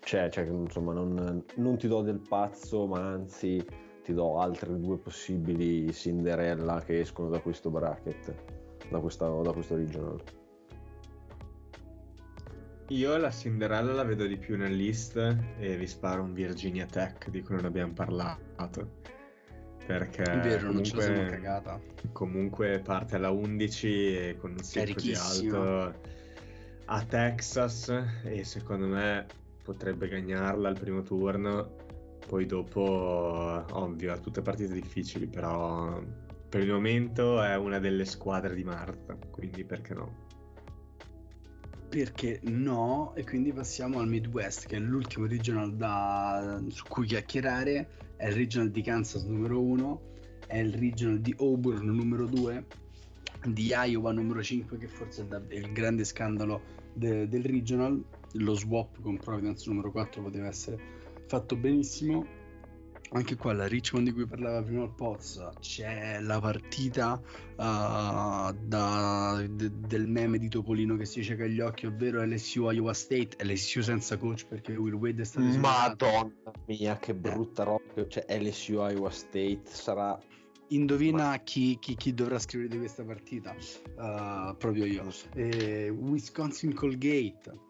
[0.00, 3.62] cioè, cioè, insomma non, non, ti do del pazzo ma anzi
[4.02, 8.34] ti do altre due possibili Cinderella che escono da questo bracket
[8.88, 10.22] da, questa, da questo regional
[12.88, 17.42] io la Cinderella la vedo di più nell'East e vi sparo un Virginia Tech di
[17.42, 18.96] cui non abbiamo parlato.
[19.86, 21.40] Perché vero, comunque,
[22.12, 26.17] comunque parte alla 11 e con un set così alto
[26.90, 29.26] a Texas e secondo me
[29.62, 31.86] potrebbe gagnarla al primo turno.
[32.26, 36.00] Poi dopo, ovvio, ha tutte partite difficili, però
[36.48, 40.26] per il momento è una delle squadre di Marta, quindi perché no?
[41.88, 43.14] Perché no?
[43.14, 47.88] E quindi passiamo al Midwest, che è l'ultimo regional da, su cui chiacchierare.
[48.16, 50.00] È il regional di Kansas numero 1,
[50.46, 52.66] è il regional di Auburn numero 2,
[53.46, 56.60] di Iowa numero 5, che forse è, il grande scandalo
[56.92, 58.02] de, del regional.
[58.32, 60.78] Lo swap con Providence numero 4 poteva essere
[61.26, 62.36] fatto benissimo.
[63.10, 67.18] Anche qua la Richmond di cui parlava prima il Poz c'è la partita
[67.56, 72.92] uh, da, de, del meme di Topolino che si cieca gli occhi ovvero LSU Iowa
[72.92, 73.42] State.
[73.42, 78.06] LSU senza coach perché Will Wade è stato madonna mia che brutta roba.
[78.06, 80.18] Cioè LSU Iowa State sarà
[80.68, 83.54] Indovina chi, chi, chi, dovrà scrivere di questa partita?
[83.96, 85.10] Uh, proprio io.
[85.34, 87.66] Eh, Wisconsin Colgate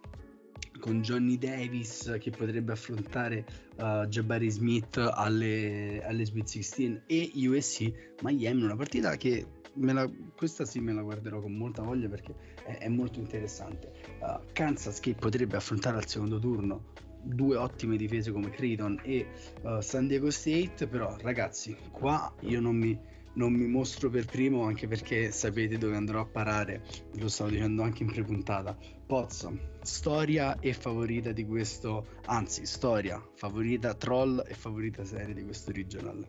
[0.81, 3.45] con Johnny Davis che potrebbe affrontare
[3.77, 10.65] uh, Jabari Smith alle, alle Sweet 16 e USC Miami, una partita che la, questa
[10.65, 12.35] sì me la guarderò con molta voglia perché
[12.65, 13.93] è, è molto interessante.
[14.21, 19.27] Uh, Kansas che potrebbe affrontare al secondo turno due ottime difese come Creighton e
[19.63, 24.65] uh, San Diego State, però ragazzi, qua io non mi non mi mostro per primo
[24.65, 26.83] anche perché sapete dove andrò a parare,
[27.15, 28.77] lo stavo dicendo anche in prepuntata.
[29.07, 35.71] Pozzo, storia e favorita di questo, anzi storia, favorita troll e favorita serie di questo
[35.71, 36.29] regional.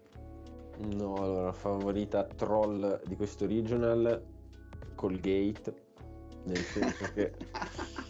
[0.77, 4.23] No, allora, favorita troll di questo regional,
[4.95, 5.73] Colgate,
[6.45, 7.33] nel senso che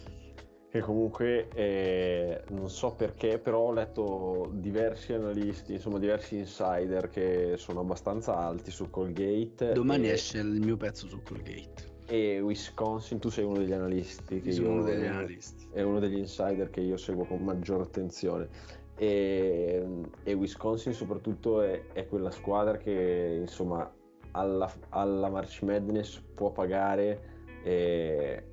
[0.69, 7.55] che comunque eh, non so perché, però ho letto diversi analisti, insomma diversi insider che
[7.57, 9.73] sono abbastanza alti su Colgate.
[9.73, 10.11] Domani e...
[10.11, 11.97] esce il mio pezzo su Colgate.
[12.05, 14.41] E Wisconsin, tu sei uno degli analisti.
[14.41, 15.67] Che sono io, uno degli analisti.
[15.71, 18.47] È uno degli insider che io seguo con maggior attenzione.
[18.95, 19.85] E,
[20.23, 23.89] e Wisconsin soprattutto è, è, quella squadra che insomma
[24.31, 27.21] alla, alla March Madness può pagare
[27.63, 28.43] eh,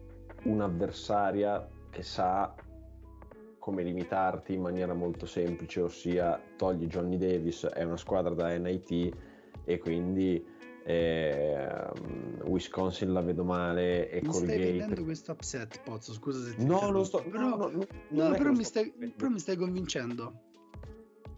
[0.45, 2.55] un'avversaria che sa
[3.59, 9.17] come limitarti in maniera molto semplice, ossia togli Johnny Davis, è una squadra da NIT
[9.65, 10.45] e quindi
[10.85, 11.67] eh,
[12.45, 14.53] Wisconsin la vedo male e mi Colgate...
[14.53, 18.31] stai vedendo questo upset Pozzo scusa se ti no non sto però, no, no, no,
[18.33, 20.43] però, mi stai, però, mi stai, convincendo.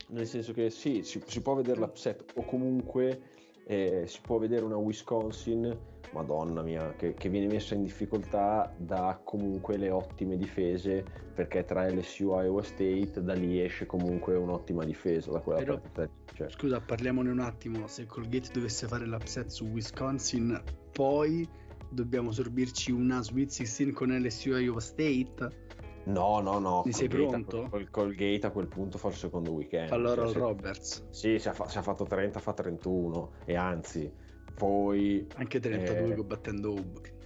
[0.08, 3.20] Nel senso che sì si, si può vedere l'upset o comunque
[3.64, 9.20] eh, si può vedere una Wisconsin madonna mia, che, che, viene messa in difficoltà da
[9.22, 14.84] comunque le ottime difese, perché tra LSU e Iowa State da lì esce comunque un'ottima
[14.84, 16.08] difesa da quella Però, partita.
[16.34, 16.50] Cioè.
[16.50, 21.48] Scusa, parliamone un attimo, se Colgate dovesse fare l'upset su Wisconsin, poi
[21.88, 25.66] dobbiamo sorbirci una Sweet 16 con LSU e Iowa State?
[26.04, 26.82] No, no, no.
[26.86, 27.66] Mi sei pronto?
[27.68, 29.92] Col Colgate a quel punto fa il secondo weekend.
[29.92, 31.06] Allora cioè, Roberts.
[31.10, 34.10] Sì, se ha, ha, fatto 30, fa 31 e anzi
[34.58, 35.26] poi...
[35.36, 37.16] Anche 32 eh, combattendo Uber.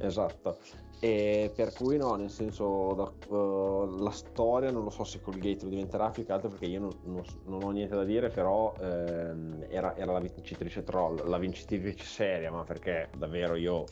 [0.00, 0.58] Esatto.
[0.98, 5.64] E per cui no, nel senso da, uh, la storia non lo so se Colgate
[5.64, 8.74] lo diventerà più che altro perché io non, non, non ho niente da dire, però
[8.80, 13.84] ehm, era, era, la vincitrice troll, la vincitrice seria, ma perché davvero io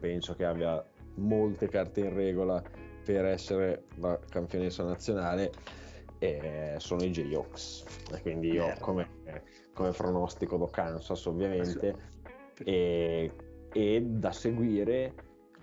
[0.00, 0.84] penso che abbia
[1.14, 2.60] molte carte in regola
[3.04, 5.52] per essere la campionessa nazionale
[6.18, 7.84] e sono i J-Hawks.
[8.12, 9.08] E quindi io come,
[9.72, 12.15] come pronostico do Kansas ovviamente
[12.64, 13.30] e,
[13.72, 15.14] e da seguire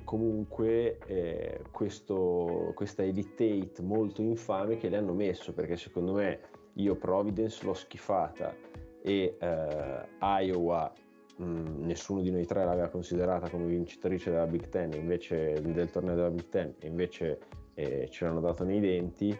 [0.03, 6.39] comunque eh, questo, questa Elite 8 molto infame che le hanno messo perché secondo me
[6.73, 8.56] io Providence l'ho schifata
[9.01, 10.91] e eh, Iowa
[11.38, 15.89] mh, mm, nessuno di noi tre l'aveva considerata come vincitrice della Big Ten invece del
[15.89, 17.39] torneo della Big Ten invece
[17.73, 19.38] eh, ce l'hanno dato nei denti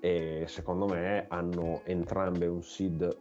[0.00, 3.16] e secondo me hanno entrambe un seed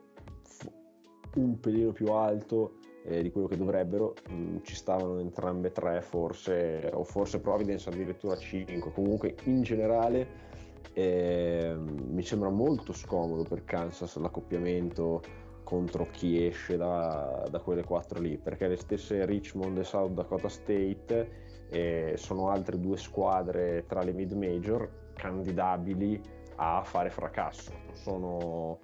[1.35, 6.89] un pelino più alto eh, di quello che dovrebbero, mm, ci stavano entrambe tre forse,
[6.93, 10.51] o forse Providence addirittura 5, comunque in generale
[10.93, 15.21] eh, mi sembra molto scomodo per Kansas l'accoppiamento
[15.63, 20.49] contro chi esce da, da, quelle quattro lì, perché le stesse Richmond e South Dakota
[20.49, 26.21] State eh, sono altre due squadre tra le mid-major candidabili
[26.55, 28.79] a fare fracasso, sono,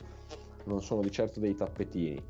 [0.64, 2.24] non sono di certo dei tappetini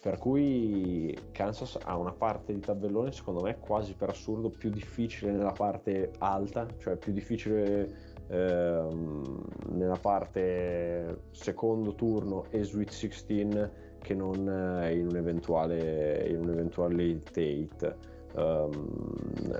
[0.00, 5.30] per cui Kansas ha una parte di tabellone secondo me quasi per assurdo più difficile
[5.30, 13.70] nella parte alta, cioè più difficile ehm, nella parte secondo turno e Sweet 16
[14.00, 14.48] che non
[14.82, 18.86] eh, in un eventuale, in un eventuale Elite Um,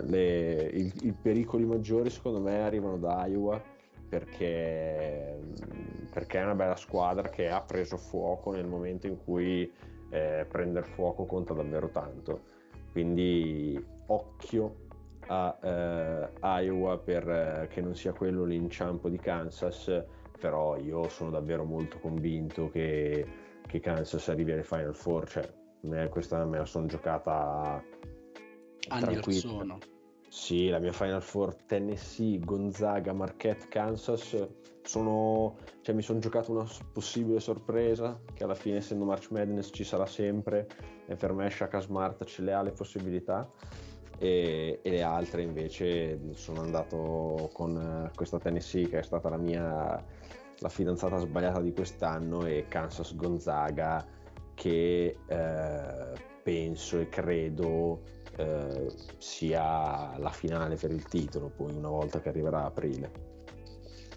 [0.04, 3.60] le, il, i pericoli maggiori secondo me arrivano da Iowa
[4.08, 5.40] perché,
[6.12, 9.68] perché, è una bella squadra che ha preso fuoco nel momento in cui
[10.10, 12.58] eh, prendere fuoco conta davvero tanto.
[12.92, 14.88] Quindi occhio
[15.28, 20.04] a eh, Iowa per eh, che non sia quello l'inciampo di Kansas,
[20.38, 23.26] però io sono davvero molto convinto che,
[23.66, 27.82] che Kansas arrivi alle Final Four, cioè questa me la sono giocata
[28.88, 29.40] anni tranquilla.
[29.40, 29.78] sono.
[30.32, 34.36] Sì, la mia Final Four Tennessee, Gonzaga, Marquette, Kansas
[34.84, 39.82] sono, cioè, mi sono giocato una possibile sorpresa che alla fine essendo March Madness ci
[39.82, 40.68] sarà sempre
[41.06, 43.50] e per me Shaka Smart ce le ha le possibilità
[44.18, 50.04] e, e le altre invece sono andato con questa Tennessee che è stata la mia
[50.58, 54.06] la fidanzata sbagliata di quest'anno e Kansas Gonzaga
[54.54, 58.02] che eh, penso e credo
[58.36, 63.28] eh, sia la finale per il titolo poi una volta che arriverà aprile.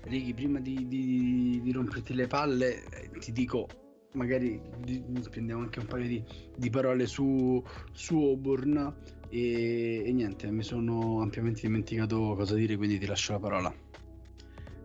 [0.04, 3.68] Righi, prima di, di, di, romperti le palle, eh, ti dico,
[4.14, 6.24] magari di, spendiamo anche un paio di,
[6.58, 7.64] di parole su,
[7.94, 8.96] su Auburn
[9.30, 13.74] e, e, niente, mi sono ampiamente dimenticato cosa dire, quindi ti lascio la parola.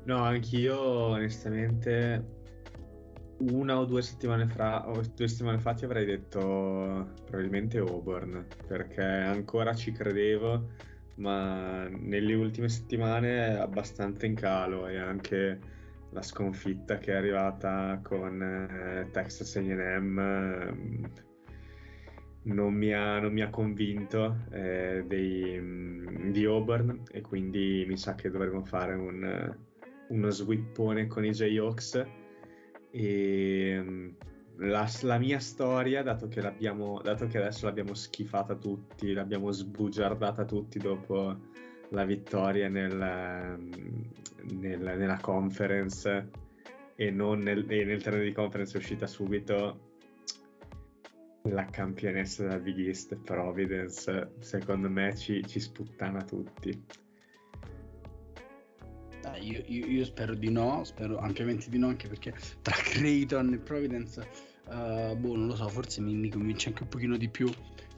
[0.04, 2.37] No, anch'io onestamente
[3.38, 4.48] una o due settimane
[4.86, 10.68] o due settimane fa ti avrei detto probabilmente Auburn, perché ancora ci credevo,
[11.16, 15.76] ma nelle ultime settimane è abbastanza in calo e anche
[16.10, 21.26] la sconfitta che è arrivata con eh, Texas AM eh,
[22.44, 27.96] non, mi ha, non mi ha convinto eh, dei, mm, di Auburn e quindi mi
[27.96, 29.54] sa che dovremo fare un,
[30.08, 32.06] uno swippone con i Jayhawks
[32.98, 34.14] e ehm,
[34.56, 40.80] la, la, mia storia, dato che, dato che adesso l'abbiamo schifata tutti, l'abbiamo sbugiardata tutti
[40.80, 41.36] dopo
[41.90, 44.10] la vittoria nel, ehm,
[44.58, 46.28] nel, nella conference
[46.96, 49.86] e, non nel, e nel terreno di conference è uscita subito
[51.42, 54.32] la campionessa della Big East Providence.
[54.40, 57.06] Secondo me ci, ci sputtana tutti
[59.38, 63.58] io, io, io, spero di no, spero ampiamente di no, anche perché tra Creighton e
[63.58, 64.26] Providence,
[64.66, 67.50] uh, boh, non lo so, forse mi, mi, convince anche un pochino di più.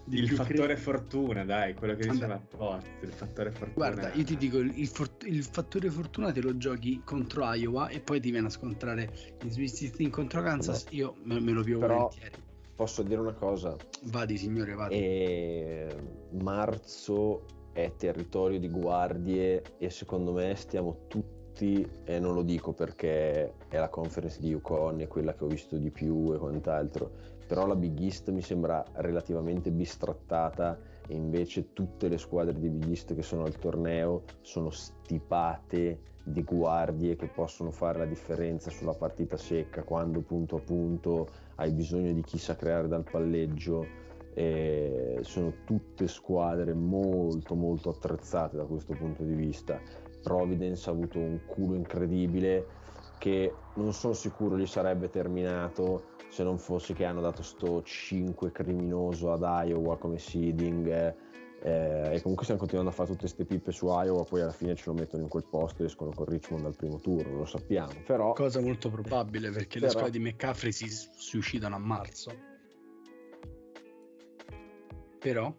[0.05, 0.77] Di il più fattore cre...
[0.77, 3.73] fortuna, dai, quello che diceva Post, il fattore fortuna.
[3.75, 7.89] Guarda, io ti dico, il, il, for- il, fattore fortuna te lo giochi contro Iowa
[7.89, 11.79] e poi ti viene a scontrare in Swiss contro Kansas, io me, me, lo pio
[11.79, 11.95] Però...
[11.95, 12.49] volentieri.
[12.75, 13.77] Posso dire una cosa?
[14.05, 14.95] Vadi, signore, vadi.
[14.95, 15.97] E...
[16.41, 17.45] Marzo
[17.85, 23.77] è territorio di guardie e secondo me stiamo tutti, e non lo dico perché è
[23.79, 27.11] la conference di Yukon e quella che ho visto di più e quant'altro,
[27.47, 32.89] però la Big East mi sembra relativamente bistrattata e invece tutte le squadre di Big
[32.89, 38.95] East che sono al torneo sono stipate di guardie che possono fare la differenza sulla
[38.95, 45.19] partita secca quando punto a punto hai bisogno di chi sa creare dal palleggio e
[45.23, 49.81] sono tutte squadre molto molto attrezzate da questo punto di vista.
[50.23, 52.67] Providence ha avuto un culo incredibile
[53.21, 58.51] che non sono sicuro gli sarebbe terminato se non fosse che hanno dato sto 5
[58.51, 60.87] criminoso ad Iowa come seeding
[61.63, 64.75] eh, e comunque stiamo continuando a fare tutte queste pippe su Iowa poi alla fine
[64.75, 67.93] ce lo mettono in quel posto e escono con Richmond al primo turno lo sappiamo
[68.07, 72.33] però cosa molto probabile perché però, le squadre di McCaffrey si suicidano a marzo
[75.21, 75.55] però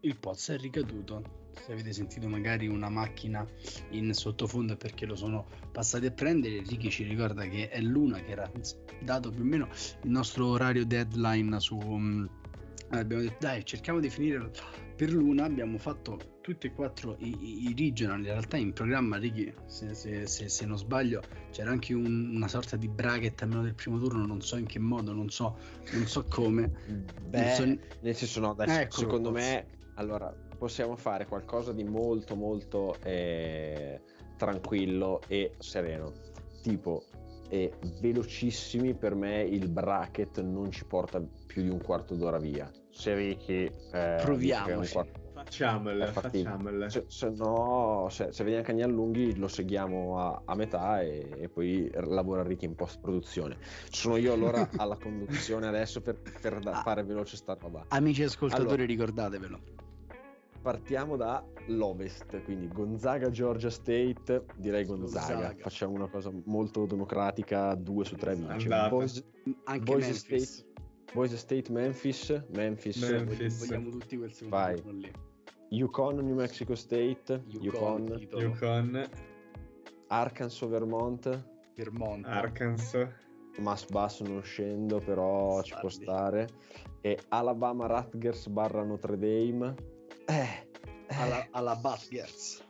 [0.00, 1.40] il Poz è ricaduto.
[1.64, 3.46] Se avete sentito magari una macchina
[3.90, 6.62] in sottofondo perché lo sono passati a prendere.
[6.62, 8.50] Ricky ci ricorda che è l'una che era
[9.00, 9.68] dato più o meno
[10.02, 12.30] il nostro orario deadline su.
[12.92, 14.50] Um, abbiamo detto dai cerchiamo di finire
[14.96, 19.52] per l'una abbiamo fatto tutti e quattro i, i regional in realtà in programma Ricky
[19.64, 23.74] se, se, se, se, non sbaglio c'era anche un, una sorta di bracket almeno del
[23.74, 25.56] primo turno non so in che modo non so,
[25.92, 26.70] non so come.
[27.28, 27.64] Beh, so...
[27.64, 34.00] nel senso no adesso, ecco, secondo me allora possiamo fare qualcosa di molto molto eh,
[34.36, 36.12] tranquillo e sereno.
[36.62, 37.04] Tipo
[37.48, 42.70] e velocissimi per me il bracket non ci porta più di un quarto d'ora via
[42.92, 44.82] se Ricky eh, proviamo
[45.42, 46.90] facciamole, facciamole.
[46.90, 51.28] Se, se, no se, se vediamo che ne allunghi lo seguiamo a, a metà e,
[51.36, 53.56] e, poi lavora Ricky in post produzione
[53.90, 56.82] sono io allora alla conduzione adesso per, per ah.
[56.82, 59.60] fare veloce sta roba amici ascoltatori allora, ricordatevelo
[60.62, 65.34] partiamo dall'ovest, quindi Gonzaga, Georgia State, direi Gonzaga.
[65.34, 65.54] Gonzaga.
[65.60, 68.68] Facciamo una cosa molto democratica, due su tre vince.
[68.88, 69.24] Boise,
[69.64, 70.71] Anche Boise State,
[71.12, 73.58] Boise State, Memphis, Memphis, Memphis.
[73.66, 74.76] Vogliamo tutti quel secondo Vai.
[74.76, 75.12] turno lì.
[75.70, 79.08] Yukon, New Mexico State, Yukon, Yukon,
[80.08, 81.44] Arkansas, Vermont,
[81.74, 82.26] Vermont.
[82.26, 83.08] Arkansas,
[83.58, 86.48] Mass Basso non scendo, però ci può stare.
[87.00, 89.74] E Alabama, Rutgers barra Notre Dame.
[90.26, 90.66] Eh,
[91.06, 91.14] eh.
[91.14, 92.62] alla, alla Butgers.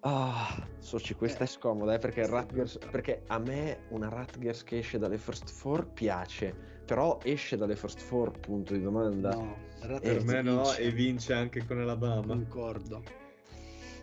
[0.00, 4.78] Ah, Soci, questa Eh, è scomoda, eh, perché, Rutgers, perché a me una Rutgers che
[4.78, 9.34] esce dalle first four piace, però esce dalle first four, punto di domanda.
[9.34, 9.56] No,
[10.00, 10.80] per me no, vince.
[10.80, 12.26] e vince anche con Alabama.
[12.34, 13.02] Concordo.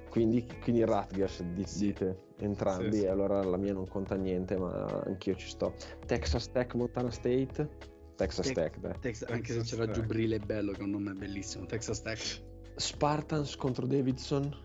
[0.09, 1.87] Quindi, quindi Rutgers, di- Sì.
[1.87, 3.07] dite entrambi, Sì, sì.
[3.07, 5.73] allora la mia non conta niente, ma anch'io ci sto.
[6.05, 7.67] Texas Tech, Montana State.
[8.15, 8.99] Texas Tech- Tech, dai.
[8.99, 9.95] Tex- anche se Texas c'era Tech.
[9.95, 11.65] Giubrile Bello, che è un nome bellissimo.
[11.65, 12.41] Texas Tech.
[12.75, 14.55] Spartans contro Davidson.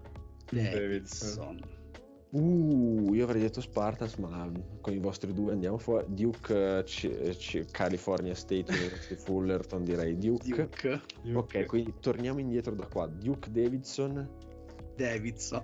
[0.50, 1.60] Davidson.
[2.32, 4.48] Uh, io avrei detto Spartans, ma
[4.80, 6.04] con i vostri due andiamo fuori.
[6.08, 10.68] Duke, eh, C- C- California State University Fullerton, direi Duke.
[10.68, 11.00] Duke.
[11.34, 13.06] Ok, quindi torniamo indietro da qua.
[13.08, 14.28] Duke Davidson,
[14.96, 15.62] Davidson.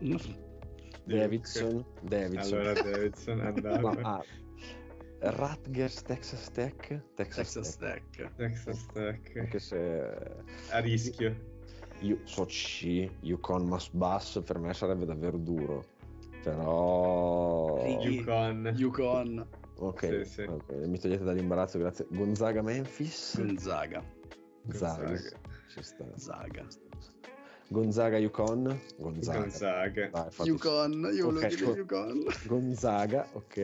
[1.04, 2.58] Davidson, Davidson.
[2.58, 4.00] Allora Davidson è Ma, andato.
[4.02, 4.24] ah,
[5.20, 8.02] Rutgers, Texas Tech, Texas, Texas Tech.
[8.10, 8.32] Tech.
[8.34, 9.36] Texas Tech.
[9.36, 10.16] Anche se
[10.70, 11.34] A rischio.
[12.00, 15.94] io so C, Yukon Mass Bass per me sarebbe davvero duro.
[16.46, 17.84] Però.
[18.02, 18.72] Yukon.
[18.76, 19.46] Yukon.
[19.78, 20.46] ok, Sì, sì.
[20.68, 22.06] bene, mi togliete dall'imbarazzo, grazie.
[22.10, 23.36] Gonzaga Memphis.
[23.36, 24.00] Gonzaga.
[24.70, 25.04] Zaga.
[25.08, 25.16] Gonzaga.
[25.68, 26.04] Ci sta.
[26.14, 26.64] Zaga.
[27.68, 28.80] Gonzaga Yukon.
[28.96, 29.40] Gonzaga.
[29.40, 30.08] Gonzaga.
[30.12, 30.92] Dai, Yukon.
[31.12, 32.24] Io volevo Ok, dire Yukon.
[32.46, 33.56] Gonzaga, ok.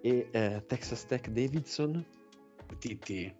[0.00, 2.02] E eh, Texas Tech Davidson.
[2.78, 3.34] TT.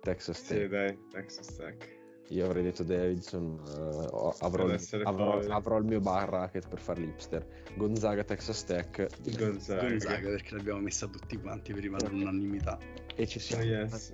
[0.00, 0.68] Texas Sì, Tech.
[0.70, 1.94] dai, Texas Tech.
[2.30, 6.80] Io avrei detto Davidson, eh, ho- avrò, il, avrò- avrò il mio bar racket per
[6.80, 7.46] fare l'hipster.
[7.76, 9.06] Gonzaga, Texas Tech.
[9.38, 9.88] Gonzaga.
[9.88, 12.78] Gonzaga perché l'abbiamo messa tutti quanti prima dell'unanimità.
[13.14, 13.62] E ci Oh, siamo.
[13.62, 14.12] yes.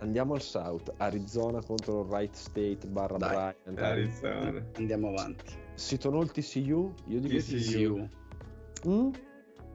[0.00, 0.92] Andiamo al South.
[0.98, 3.54] Arizona contro Wright State barra Dai.
[3.64, 3.78] Bryant.
[3.80, 4.66] Arizona.
[4.76, 5.54] Andiamo avanti.
[5.72, 6.92] Seton TCU.
[7.06, 8.08] Io dico TCU.
[8.82, 8.90] TCU.
[8.90, 9.10] Mm?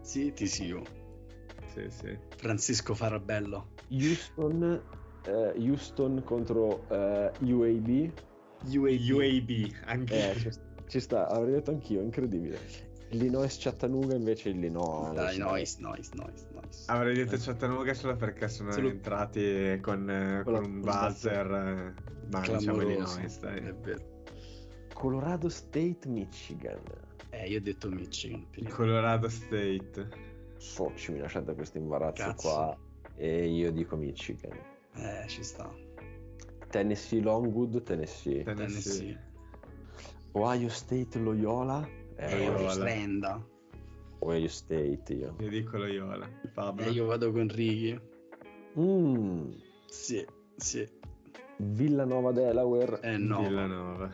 [0.01, 0.81] Sì, TCU.
[1.73, 2.17] Sì, sì.
[2.37, 3.69] Francisco Farabello.
[3.89, 4.79] Houston,
[5.25, 8.11] eh, Houston contro eh, UAB.
[8.65, 9.09] UAB.
[9.11, 10.31] UAB, anche.
[10.31, 10.49] Eh, ci,
[10.87, 12.87] ci sta, avrei detto anch'io, incredibile.
[13.11, 15.13] Illinois Chattanooga invece Illinois.
[15.13, 16.83] Dai, nice, nice, nice, nice.
[16.87, 21.93] Avrei detto Chattanooga solo perché sono Solo- entrati con, eh, Con con un buzzer.
[22.31, 22.81] Ma diciamo.
[22.83, 23.57] Illinois, dai.
[23.59, 24.17] È vero.
[24.93, 26.81] Colorado State, Michigan.
[27.31, 28.45] Eh, io ho detto Michigan.
[28.51, 28.69] prima.
[28.69, 30.07] Colorado State.
[30.57, 32.47] Soci, mi lasciate questo imbarazzo Cazzo.
[32.49, 32.77] qua.
[33.15, 34.51] E io dico Michigan.
[35.01, 35.69] Eh, ci sta.
[36.69, 38.43] Tennessee Longwood, Tennessee.
[38.43, 39.17] Tennessee.
[40.33, 41.87] Ohio State Loyola.
[42.15, 42.71] Eh, Eh, Loyola.
[42.71, 43.45] Slenda.
[44.19, 45.35] Ohio State io.
[45.39, 46.27] Io dico Loyola.
[46.53, 46.85] Pablo.
[46.85, 47.99] Eh, io vado con Righi.
[48.77, 49.51] Mm,
[49.87, 50.25] Sì,
[50.55, 50.87] sì.
[51.57, 52.99] Villanova Delaware.
[53.01, 54.11] Eh no, Villanova.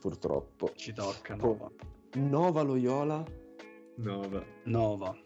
[0.00, 0.72] Purtroppo.
[0.74, 1.70] ci tocca Nova.
[2.14, 3.24] Nova Loyola.
[3.96, 4.44] Nova.
[4.64, 5.16] Nova.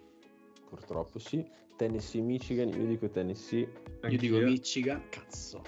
[0.68, 1.44] Purtroppo sì.
[1.76, 2.68] Tennessee Michigan.
[2.68, 3.60] Io dico Tennessee.
[3.60, 4.46] Io dico Anch'io.
[4.46, 5.02] Michigan.
[5.08, 5.62] Cazzo.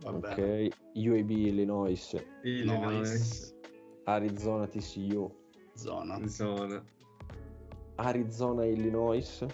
[0.00, 0.66] Va bene.
[0.66, 0.76] Ok.
[0.94, 2.16] UAB Illinois.
[2.42, 3.54] Illinois.
[4.04, 5.30] Arizona TCU.
[5.74, 6.26] Zona.
[6.26, 6.84] Zona.
[7.96, 9.46] Arizona Illinois.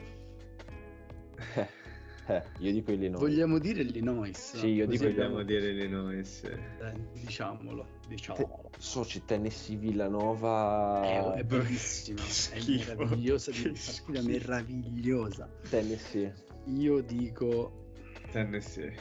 [2.27, 3.21] Eh, io dico Illinois.
[3.21, 4.37] Vogliamo dire Illinois?
[4.37, 5.45] Sì, io dico Illinois.
[5.45, 6.43] dire Illinois.
[6.45, 8.71] Eh, diciamolo, diciamolo.
[8.79, 11.03] Soci Tennessee Villanova.
[11.05, 15.51] Eh, è bellissima, è meravigliosa, di partita meravigliosa.
[15.69, 16.33] Tennessee.
[16.67, 17.91] Io dico,
[18.31, 18.95] Tennessee.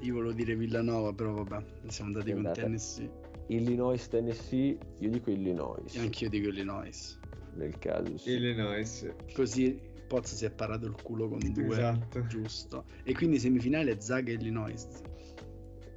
[0.00, 2.60] io volevo dire Villanova, però vabbè, siamo andati con Andate.
[2.60, 3.10] Tennessee.
[3.46, 4.76] Illinois Tennessee.
[4.98, 5.94] Io dico Illinois.
[5.94, 7.18] E anch'io dico Illinois.
[7.54, 8.30] Nel caso sì.
[8.32, 9.10] Illinois.
[9.32, 12.26] Così Pozzo si è parato il culo con due, Esatto.
[12.26, 12.84] giusto.
[13.02, 14.86] E quindi semifinale Zaga e Illinois.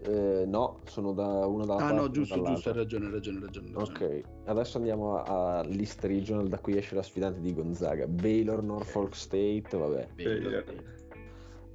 [0.07, 3.37] Eh, no, sono da una dalla Ah parte no, giusto, giusto, hai ragione, hai ragione,
[3.39, 3.71] hai ragione.
[3.73, 4.19] ragione.
[4.21, 8.07] Ok, adesso andiamo a, a List Regional da cui esce la sfidante di Gonzaga.
[8.07, 10.07] Baylor, Norfolk State, vabbè.
[10.15, 10.63] Baylor.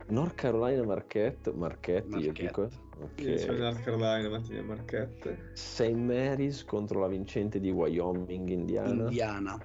[0.07, 2.43] North Carolina Marquette, Marquette, io Marquette.
[2.43, 2.69] dico.
[3.17, 3.59] Io sono Ok.
[3.59, 5.51] North Carolina, Mattina Marchette.
[5.53, 5.91] St.
[5.93, 9.03] Mary's contro la vincente di Wyoming, Indiana.
[9.05, 9.59] Indiana.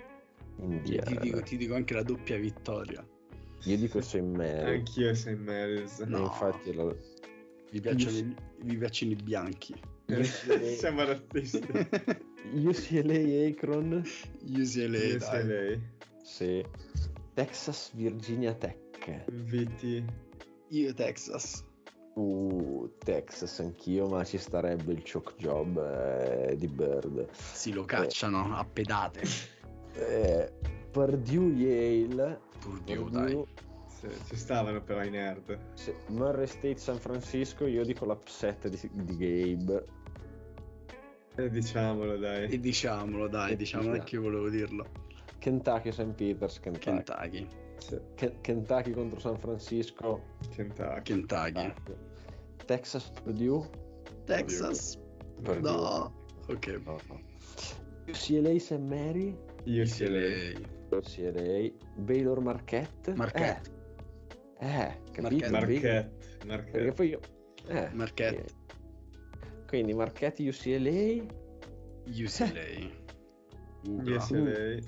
[0.60, 1.04] Indiana.
[1.06, 3.06] Ti dico, ti dico anche la doppia vittoria.
[3.64, 4.22] Io dico St.
[4.22, 4.66] Mary's.
[4.78, 5.38] Anch'io St.
[5.38, 6.00] Mary's.
[6.00, 6.24] E No.
[6.24, 6.96] infatti la-
[7.72, 9.74] Vi piacciono, i, vi piacciono i bianchi.
[10.78, 11.68] Siamo razzisti.
[12.54, 14.04] UCLA Akron,
[14.44, 15.20] UCLA, Io dai.
[15.20, 15.82] sei lei.
[16.24, 16.66] sì.
[17.34, 19.26] Texas Virginia Tech.
[19.32, 20.04] VT.
[20.70, 21.64] Io Texas.
[22.14, 27.28] Uh, Texas anch'io, ma ci starebbe il choke job eh, di Bird.
[27.34, 29.22] Si lo cacciano a pedate.
[29.98, 30.52] Eh,
[30.92, 32.40] Purdue Yale.
[32.60, 33.44] Purdue, dai.
[33.88, 35.58] Sì, ci stavano però i nerd.
[35.74, 39.18] Se- Murray State San Francisco, io dico l'upset di, di
[39.56, 39.86] Gabe.
[41.36, 42.50] Eh, diciamolo, dai.
[42.52, 44.04] E diciamolo, dai, E diciamo diciamo.
[44.04, 44.86] che io volevo dirlo.
[45.40, 46.14] Kentucky St.
[46.14, 47.04] Peters, Kentucky.
[47.04, 47.48] Kentucky.
[47.78, 50.22] Sì, Ken- Kentucky contro San Francisco.
[50.56, 51.02] Kentucky.
[51.04, 51.52] Kentucky.
[51.52, 51.74] Kentucky.
[52.66, 53.68] Texas Purdue.
[54.26, 54.98] Texas.
[55.44, 55.70] Purdue.
[55.70, 56.14] No.
[56.48, 56.82] Ok.
[56.86, 57.20] No, no.
[58.08, 58.80] UCLA St.
[58.80, 59.38] Mary.
[59.66, 60.60] UCLA.
[60.92, 61.72] UCLA.
[61.96, 63.14] Baylor Marquette.
[63.16, 63.72] Marquette.
[64.60, 65.50] Eh, eh capito?
[65.50, 66.14] Marquette.
[66.18, 66.92] Perché Marquette.
[66.92, 67.20] poi io...
[67.68, 68.44] Eh, Marquette.
[68.44, 69.66] eh.
[69.68, 71.24] Quindi Marquette UCLA.
[72.06, 72.90] UCLA.
[73.88, 74.16] Uga.
[74.16, 74.80] UCLA.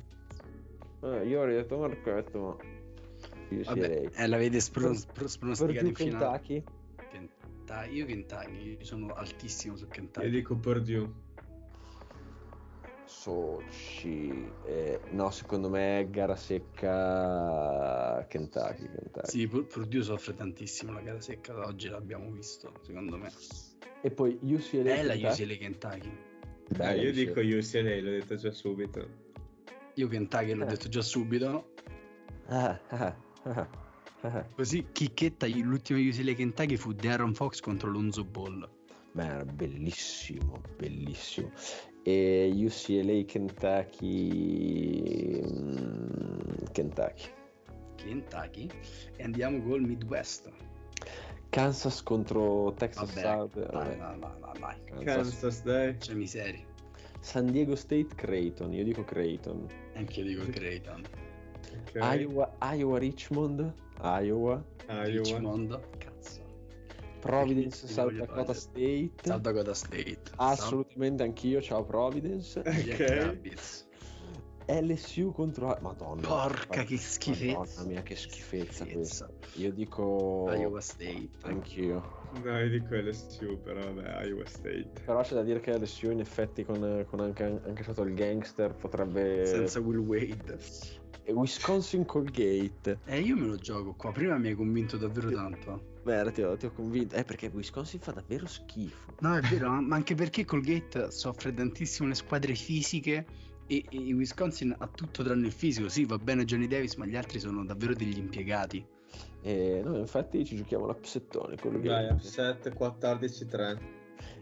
[1.01, 2.55] Ah, io avrei detto Marquette, ma...
[3.49, 3.63] UCLA.
[3.73, 6.39] Vabbè, eh, l'avete spro- spro- spronosticata Purdue in finale.
[6.41, 6.63] Kentucky.
[7.09, 7.95] Kentucky.
[7.95, 10.30] Io Kentucky, io sono altissimo su Io Kentucky.
[10.30, 11.25] dico Purdue.
[13.07, 14.51] Soci.
[14.65, 18.89] eh, no, secondo me gara secca Kentucky.
[18.89, 19.27] Kentucky.
[19.27, 23.31] Sì, Pur- Purdue soffre tantissimo la gara secca, oggi l'abbiamo visto, secondo me.
[24.01, 24.93] E poi UCLA.
[24.95, 25.43] È la Kentucky.
[25.43, 26.17] UCLA Kentucky.
[26.69, 27.23] Bella Dai, io UCLA.
[27.25, 29.07] dico UCLA, l'ho detto già subito.
[29.95, 30.67] Io Kentucky l'ho Eh.
[30.67, 31.73] detto già subito.
[32.47, 33.67] Ah, ah, ah,
[34.21, 34.45] ah.
[34.53, 38.69] Così, chicchetta, l'ultimo UCLA Kentucky fu Darren Fox contro Lonzo Ball.
[39.13, 41.51] Beh, era bellissimo, bellissimo.
[42.07, 44.31] E UCLA Kentucky.
[45.43, 47.29] mm, Kentucky.
[47.97, 48.69] Kentucky.
[49.17, 50.49] E andiamo col Midwest.
[51.49, 53.59] Kansas contro Texas Vabbè, South.
[53.71, 55.03] dai, dai, dai, dai.
[55.03, 55.39] Kansas.
[55.39, 55.97] Kansas, dai.
[55.97, 56.63] C'è miseria.
[57.19, 58.71] San Diego State Creighton.
[58.71, 59.67] Io dico Creighton.
[59.95, 61.03] Anche io dico Creighton.
[61.89, 61.95] Ok.
[61.95, 63.73] Iowa, Iowa Richmond.
[64.01, 64.63] Iowa.
[64.87, 65.03] Iowa.
[65.03, 65.77] Richmond.
[67.20, 69.11] Providence Io South Dakota fare- State.
[69.24, 70.20] South Dakota State.
[70.36, 71.61] Assolutamente anch'io.
[71.61, 72.61] Ciao Providence.
[72.63, 73.65] South- Ok.
[74.70, 75.78] LSU contro.
[75.82, 76.28] Madonna.
[76.28, 77.57] Porca che schifezza.
[77.59, 79.26] Madonna mia, che schifezza Schifezza.
[79.28, 79.59] questa.
[79.61, 80.51] Io dico.
[80.53, 81.30] Iowa State.
[81.43, 82.15] Anch'io.
[82.43, 84.91] No, io dico LSU, però vabbè, Iowa State.
[85.05, 88.76] Però c'è da dire che LSU in effetti con, con anche, anche stato il gangster
[88.76, 89.45] potrebbe...
[89.45, 90.57] Senza Will Wade.
[91.24, 92.99] E Wisconsin Colgate.
[93.05, 94.11] Eh, io me lo gioco qua.
[94.11, 95.95] Prima mi hai convinto davvero tanto.
[96.07, 97.15] Beh, ti ho, ti ho convinto.
[97.15, 99.13] Eh, perché Wisconsin fa davvero schifo.
[99.19, 103.25] No, è vero, ma anche perché Colgate soffre tantissimo le squadre fisiche
[103.67, 105.89] e, e Wisconsin ha tutto tranne il fisico.
[105.89, 108.85] Sì, va bene Johnny Davis, ma gli altri sono davvero degli impiegati.
[109.41, 113.77] E noi infatti ci giochiamo l'upsettone Dai, upset 14-3.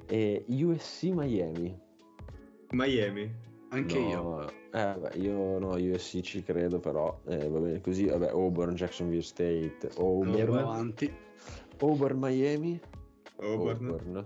[0.05, 1.75] E USC Miami.
[2.73, 3.33] Miami.
[3.69, 4.49] Anche No, io.
[4.49, 8.05] Eh, vabbè, io no, USC ci credo, però eh, va bene così.
[8.05, 11.23] Vabbè, Auburn, Jacksonville State, Auburn, Andiamo avanti.
[11.79, 12.79] Auburn Miami.
[13.37, 14.25] Auburn.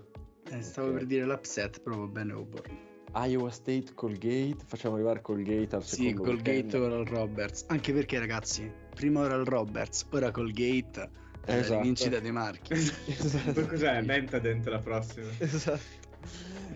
[0.52, 0.94] Eh, stavo Ok.
[0.94, 2.78] per dire l'upset, però va bene Auburn.
[3.14, 4.58] Iowa State Colgate.
[4.66, 6.74] Facciamo arrivare Colgate al Sì, secondo Colgate weekend.
[6.84, 7.66] Oral Roberts.
[7.68, 11.10] Anche perché, ragazzi, prima Oral Roberts, ora Colgate.
[11.44, 11.80] È la Esatto.
[11.80, 12.74] rivincita dei marchi.
[12.74, 13.52] Esatto.
[13.54, 14.02] Poi cos'è?
[14.02, 15.28] Menta dentro la prossima.
[15.40, 15.98] Esatto.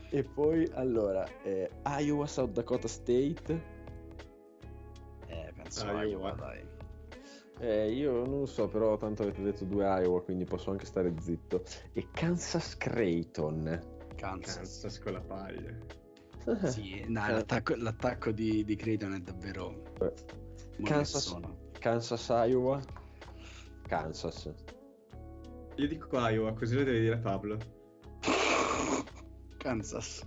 [0.09, 1.69] E poi allora eh,
[1.99, 3.61] Iowa South Dakota State.
[5.27, 6.03] Eh, penso Iowa.
[6.05, 6.61] Iowa, dai.
[7.59, 11.13] Eh, io non lo so, però tanto avete detto due Iowa, quindi posso anche stare
[11.19, 11.63] zitto.
[11.93, 13.79] E Kansas Creighton.
[14.15, 14.55] Kansas.
[14.55, 15.75] Kansas con la paglia.
[16.69, 19.81] Sì, no, l'attacco, l'attacco di, di Creighton è davvero...
[20.81, 21.55] Kansas, monezzona.
[21.79, 22.81] Kansas Iowa.
[23.87, 24.51] Kansas.
[25.75, 27.57] Io dico Iowa, così lo devi dire Pablo.
[29.57, 30.25] Kansas.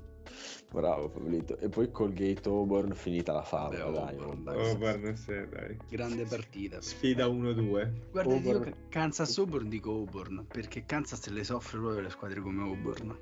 [0.77, 1.57] Bravo Pablito.
[1.59, 4.17] E poi Colgate Auburn finita la fama, Vabbè, dai.
[4.19, 4.69] Auburn, dai.
[4.69, 5.79] Auburn, sì, dai.
[5.89, 6.83] Grande partita.
[6.83, 7.91] Sfida 1-2.
[8.11, 8.63] Guarda, io Auburn.
[8.63, 13.17] Ca- Kansas Auburn dico Auburn, perché Kansas se le soffre proprio le squadre come Auburn.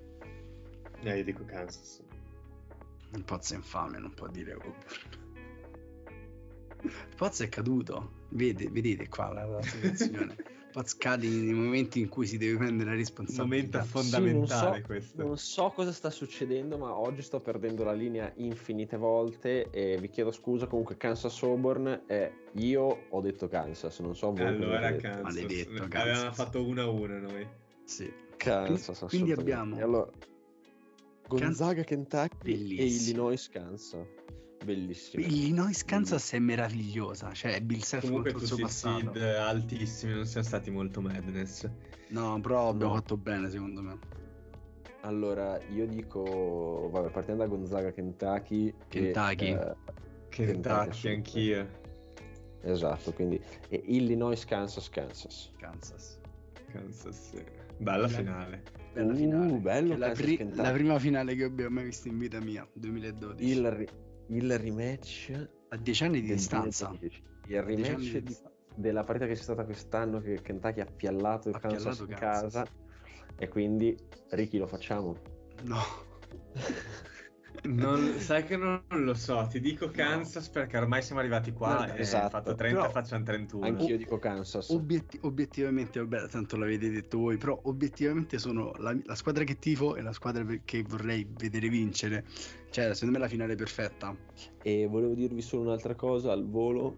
[1.04, 2.02] Eh, io dico Kansas.
[3.12, 4.74] Un pozzo infame, non può dire Auburn.
[7.16, 10.36] Pozzo è caduto, Vede- vedete qua la, la situazione.
[10.98, 13.78] Cade nei momenti in cui si deve prendere la Un responsabilità.
[13.78, 15.22] momento fondamentale Sì, non so- questo.
[15.22, 20.08] Non so cosa sta succedendo, ma oggi sto perdendo la linea infinite volte e vi
[20.08, 20.66] chiedo scusa.
[20.66, 24.46] Comunque, Kansas Auburn è io ho detto Kansas, non so voi.
[24.46, 24.96] Allora.
[24.96, 25.22] Kansas.
[25.22, 26.34] Maledetto, Avevamo Kansas.
[26.34, 27.46] fatto 1-1 noi.
[27.84, 28.12] Sì.
[28.36, 29.40] Kansas, Quindi assolutamente.
[29.40, 30.10] abbiamo- E allora,
[31.28, 32.80] Gonzaga, Kentucky Bellissimo.
[32.80, 33.96] e Illinois, Kansas.
[34.64, 35.24] Bellissimo.
[35.24, 39.12] Illinois Kansas è meravigliosa, cioè Bill Self Comunque contro il suo tutti i passato.
[39.18, 41.68] seed altissimi, non siamo stati molto madness.
[42.08, 42.98] No, però abbiamo No.
[42.98, 43.98] fatto bene secondo me.
[45.02, 48.68] Allora, io dico, vabbè, partiamo da Gonzaga, Kentucky.
[48.68, 49.46] e, Kentucky.
[49.52, 49.74] eh,
[50.30, 51.08] Kentucky, assolutamente.
[51.10, 51.68] anch'io.
[52.62, 53.38] esatto, quindi
[53.68, 55.50] e Illinois, Kansas, Kansas.
[55.58, 56.18] Kansas.
[56.72, 57.36] Kansas, sì.
[57.76, 58.62] Bella Bella- finale.
[58.94, 59.52] Bella Uh, finale.
[59.58, 60.62] bello Che è la, pri- Kentucky.
[60.62, 63.44] la prima finale che abbia mai visto in vita mia, 2012.
[63.50, 63.88] Il, ri-
[64.28, 66.86] il rematch A 10 anni di distanza.
[66.88, 67.22] 2010.
[67.46, 68.36] Il A 10 anni rematch di
[68.76, 72.18] della partita che c'è stata quest'anno che Kentucky ha piallato il Ha Kansas piallato in
[72.18, 72.52] Kansas.
[72.52, 72.68] casa
[73.36, 73.96] e quindi
[74.30, 75.16] Ricky lo facciamo.
[75.62, 75.78] No.
[77.62, 82.00] Non- sai che non lo so, ti dico Kansas perché ormai siamo arrivati qua e
[82.00, 82.28] esatto.
[82.30, 83.64] fatto 30 Però- facciamo 31.
[83.64, 84.68] Anch'io dico Kansas.
[84.70, 89.94] Obiet- obiettivamente, vabbè, tanto l'avete detto voi, però obiettivamente sono la, la squadra che tifo
[89.96, 92.24] e la squadra che vorrei vedere vincere.
[92.70, 94.14] Cioè, secondo me è la finale perfetta.
[94.62, 96.96] E volevo dirvi solo un'altra cosa al volo.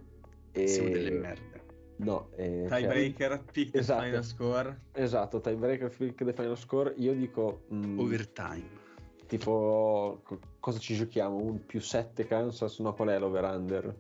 [0.53, 0.67] E...
[0.67, 1.65] Siamo delle merde.
[1.99, 4.03] No, eh, cioè- Tiebreaker, pick the Esatto.
[4.05, 4.81] final score.
[4.93, 6.93] Esatto, tiebreaker pick the final score.
[6.97, 8.85] Io dico mm, Overtime.
[9.27, 11.37] Tipo co- cosa ci giochiamo?
[11.37, 12.79] Un più 7 Kansas?
[12.79, 13.95] No, qual è l'over-under?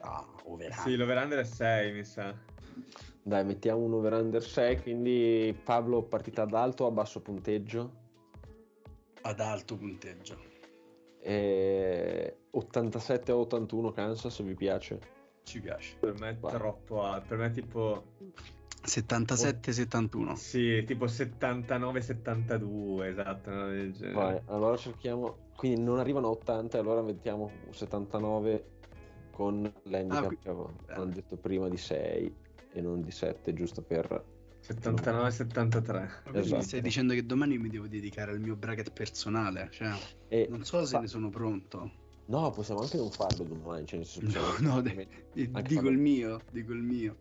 [0.00, 0.82] Ah, overtime.
[0.82, 2.34] Sì, l'over-under è 6, mi sa.
[3.22, 7.98] Dai, mettiamo un over-under 6, quindi Pablo partita ad alto o a basso punteggio?
[9.22, 10.38] Ad alto punteggio.
[11.20, 14.98] E 87 a 81 Kansas, vi piace?
[15.42, 15.96] Ci piace.
[16.00, 17.26] Per me è troppo alto.
[17.28, 18.04] Per me è tipo...
[18.84, 20.34] 77-71.
[20.34, 23.50] Sì, tipo 79-72, esatto.
[24.12, 28.64] Vai, allora cerchiamo, quindi non arrivano a 80, allora mettiamo 79
[29.30, 30.72] con l'handicap Ah, qui- che avevo
[31.06, 32.34] detto prima di 6
[32.72, 34.24] e non di 7, giusto per...
[34.62, 36.22] 79-73.
[36.22, 36.56] Quindi Esatto.
[36.56, 39.68] Mi stai dicendo che domani mi devo dedicare al mio bracket personale.
[39.72, 39.90] Cioè,
[40.28, 41.90] E non so se fa- ne sono pronto.
[42.26, 46.72] No, possiamo anche non farlo domani, cioè No, no, anche dico farlo il mio, dico
[46.72, 47.16] il mio.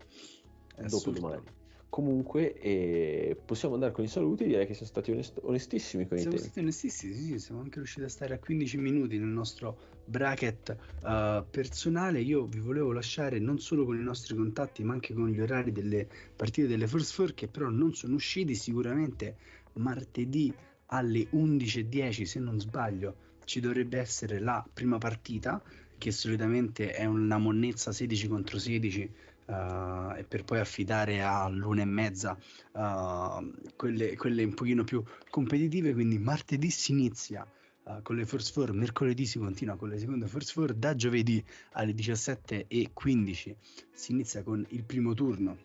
[0.79, 1.19] È dopo assurdo.
[1.19, 1.41] domani.
[1.89, 6.21] Comunque eh, possiamo andare con i saluti, direi che siamo stati onest- onestissimi con i
[6.21, 6.49] Siamo tempi.
[6.49, 10.77] stati onestissimi, sì, sì, siamo anche riusciti a stare a 15 minuti nel nostro bracket
[11.03, 12.21] eh, personale.
[12.21, 15.71] Io vi volevo lasciare non solo con i nostri contatti, ma anche con gli orari
[15.71, 18.53] delle partite delle First Four, che però non sono usciti.
[18.53, 19.37] Sicuramente
[19.73, 20.53] martedì
[20.87, 23.15] alle 11.10, se non sbaglio,
[23.45, 25.61] ci dovrebbe essere la prima partita,
[25.97, 29.11] che solitamente è una monnezza 16 contro 16.
[29.49, 32.37] Eh, e per poi affidare all'una e mezza
[32.75, 37.45] eh, quelle, quelle un pochino più competitive, quindi martedì si inizia
[37.87, 41.43] eh, con le First Four, mercoledì si continua con le seconde First Four, da giovedì
[41.73, 43.55] alle 17.15
[43.91, 45.57] si inizia con il primo turno,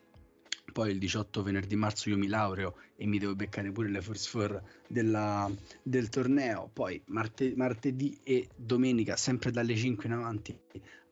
[0.72, 4.28] poi il 18 venerdì marzo io mi laureo e mi devo beccare pure le First
[4.28, 5.50] Four della-
[5.82, 10.58] del torneo, poi marte- martedì e domenica sempre dalle 5 in avanti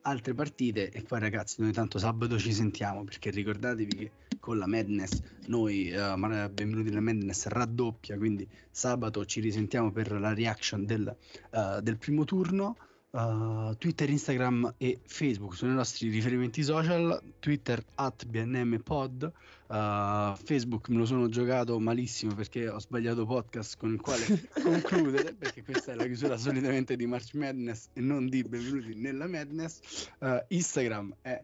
[0.03, 4.67] altre partite e poi ragazzi noi tanto sabato ci sentiamo perché ricordatevi che con la
[4.67, 11.15] Madness noi ma- benvenuti nella Madness raddoppia quindi sabato ci risentiamo per la reaction del,
[11.51, 12.75] eh, del primo turno
[13.15, 17.21] Uh, Twitter, Instagram e Facebook sono i nostri riferimenti social.
[17.37, 19.31] Twitter at BNM Pod,
[19.67, 24.25] uh, Facebook me lo sono giocato malissimo perché ho sbagliato podcast con il quale
[24.59, 29.27] concludere, perché questa è la chiusura solitamente di March Madness e non di Benvenuti nella
[29.27, 30.09] Madness.
[30.17, 31.39] Uh, Instagram è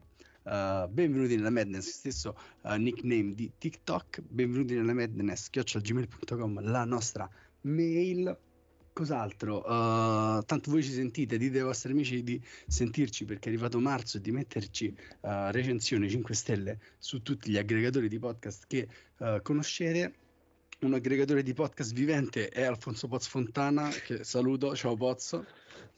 [0.45, 4.21] uh, Benvenuti nella Madness, stesso uh, nickname di TikTok.
[4.27, 7.29] Benvenuti nella Madness, chiocciolagmail.com, la nostra
[7.61, 8.35] mail
[8.99, 9.59] cos'altro?
[9.59, 14.17] Uh, tanto voi ci sentite, dite ai vostri amici di sentirci perché è arrivato marzo
[14.17, 18.87] e di metterci uh, recensioni 5 stelle su tutti gli aggregatori di podcast che
[19.17, 20.13] uh, conoscete.
[20.79, 25.45] Un aggregatore di podcast vivente è Alfonso Poz Fontana, che saluto, ciao Pozzo.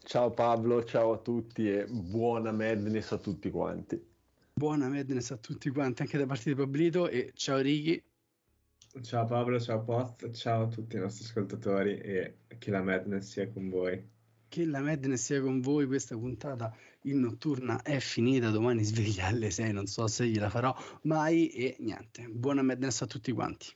[0.04, 4.00] Ciao Pablo, ciao a tutti e buona Madness a tutti quanti.
[4.54, 8.02] Buona Madness a tutti quanti, anche da parte di Pablito e ciao Ricky.
[9.00, 13.48] Ciao Pablo, ciao Poz, ciao a tutti i nostri ascoltatori e che la madness sia
[13.48, 14.10] con voi.
[14.52, 19.50] Che la Madness sia con voi, questa puntata in notturna è finita, domani sveglia alle
[19.50, 23.74] 6, non so se gliela farò mai e niente, buona Madness a tutti quanti.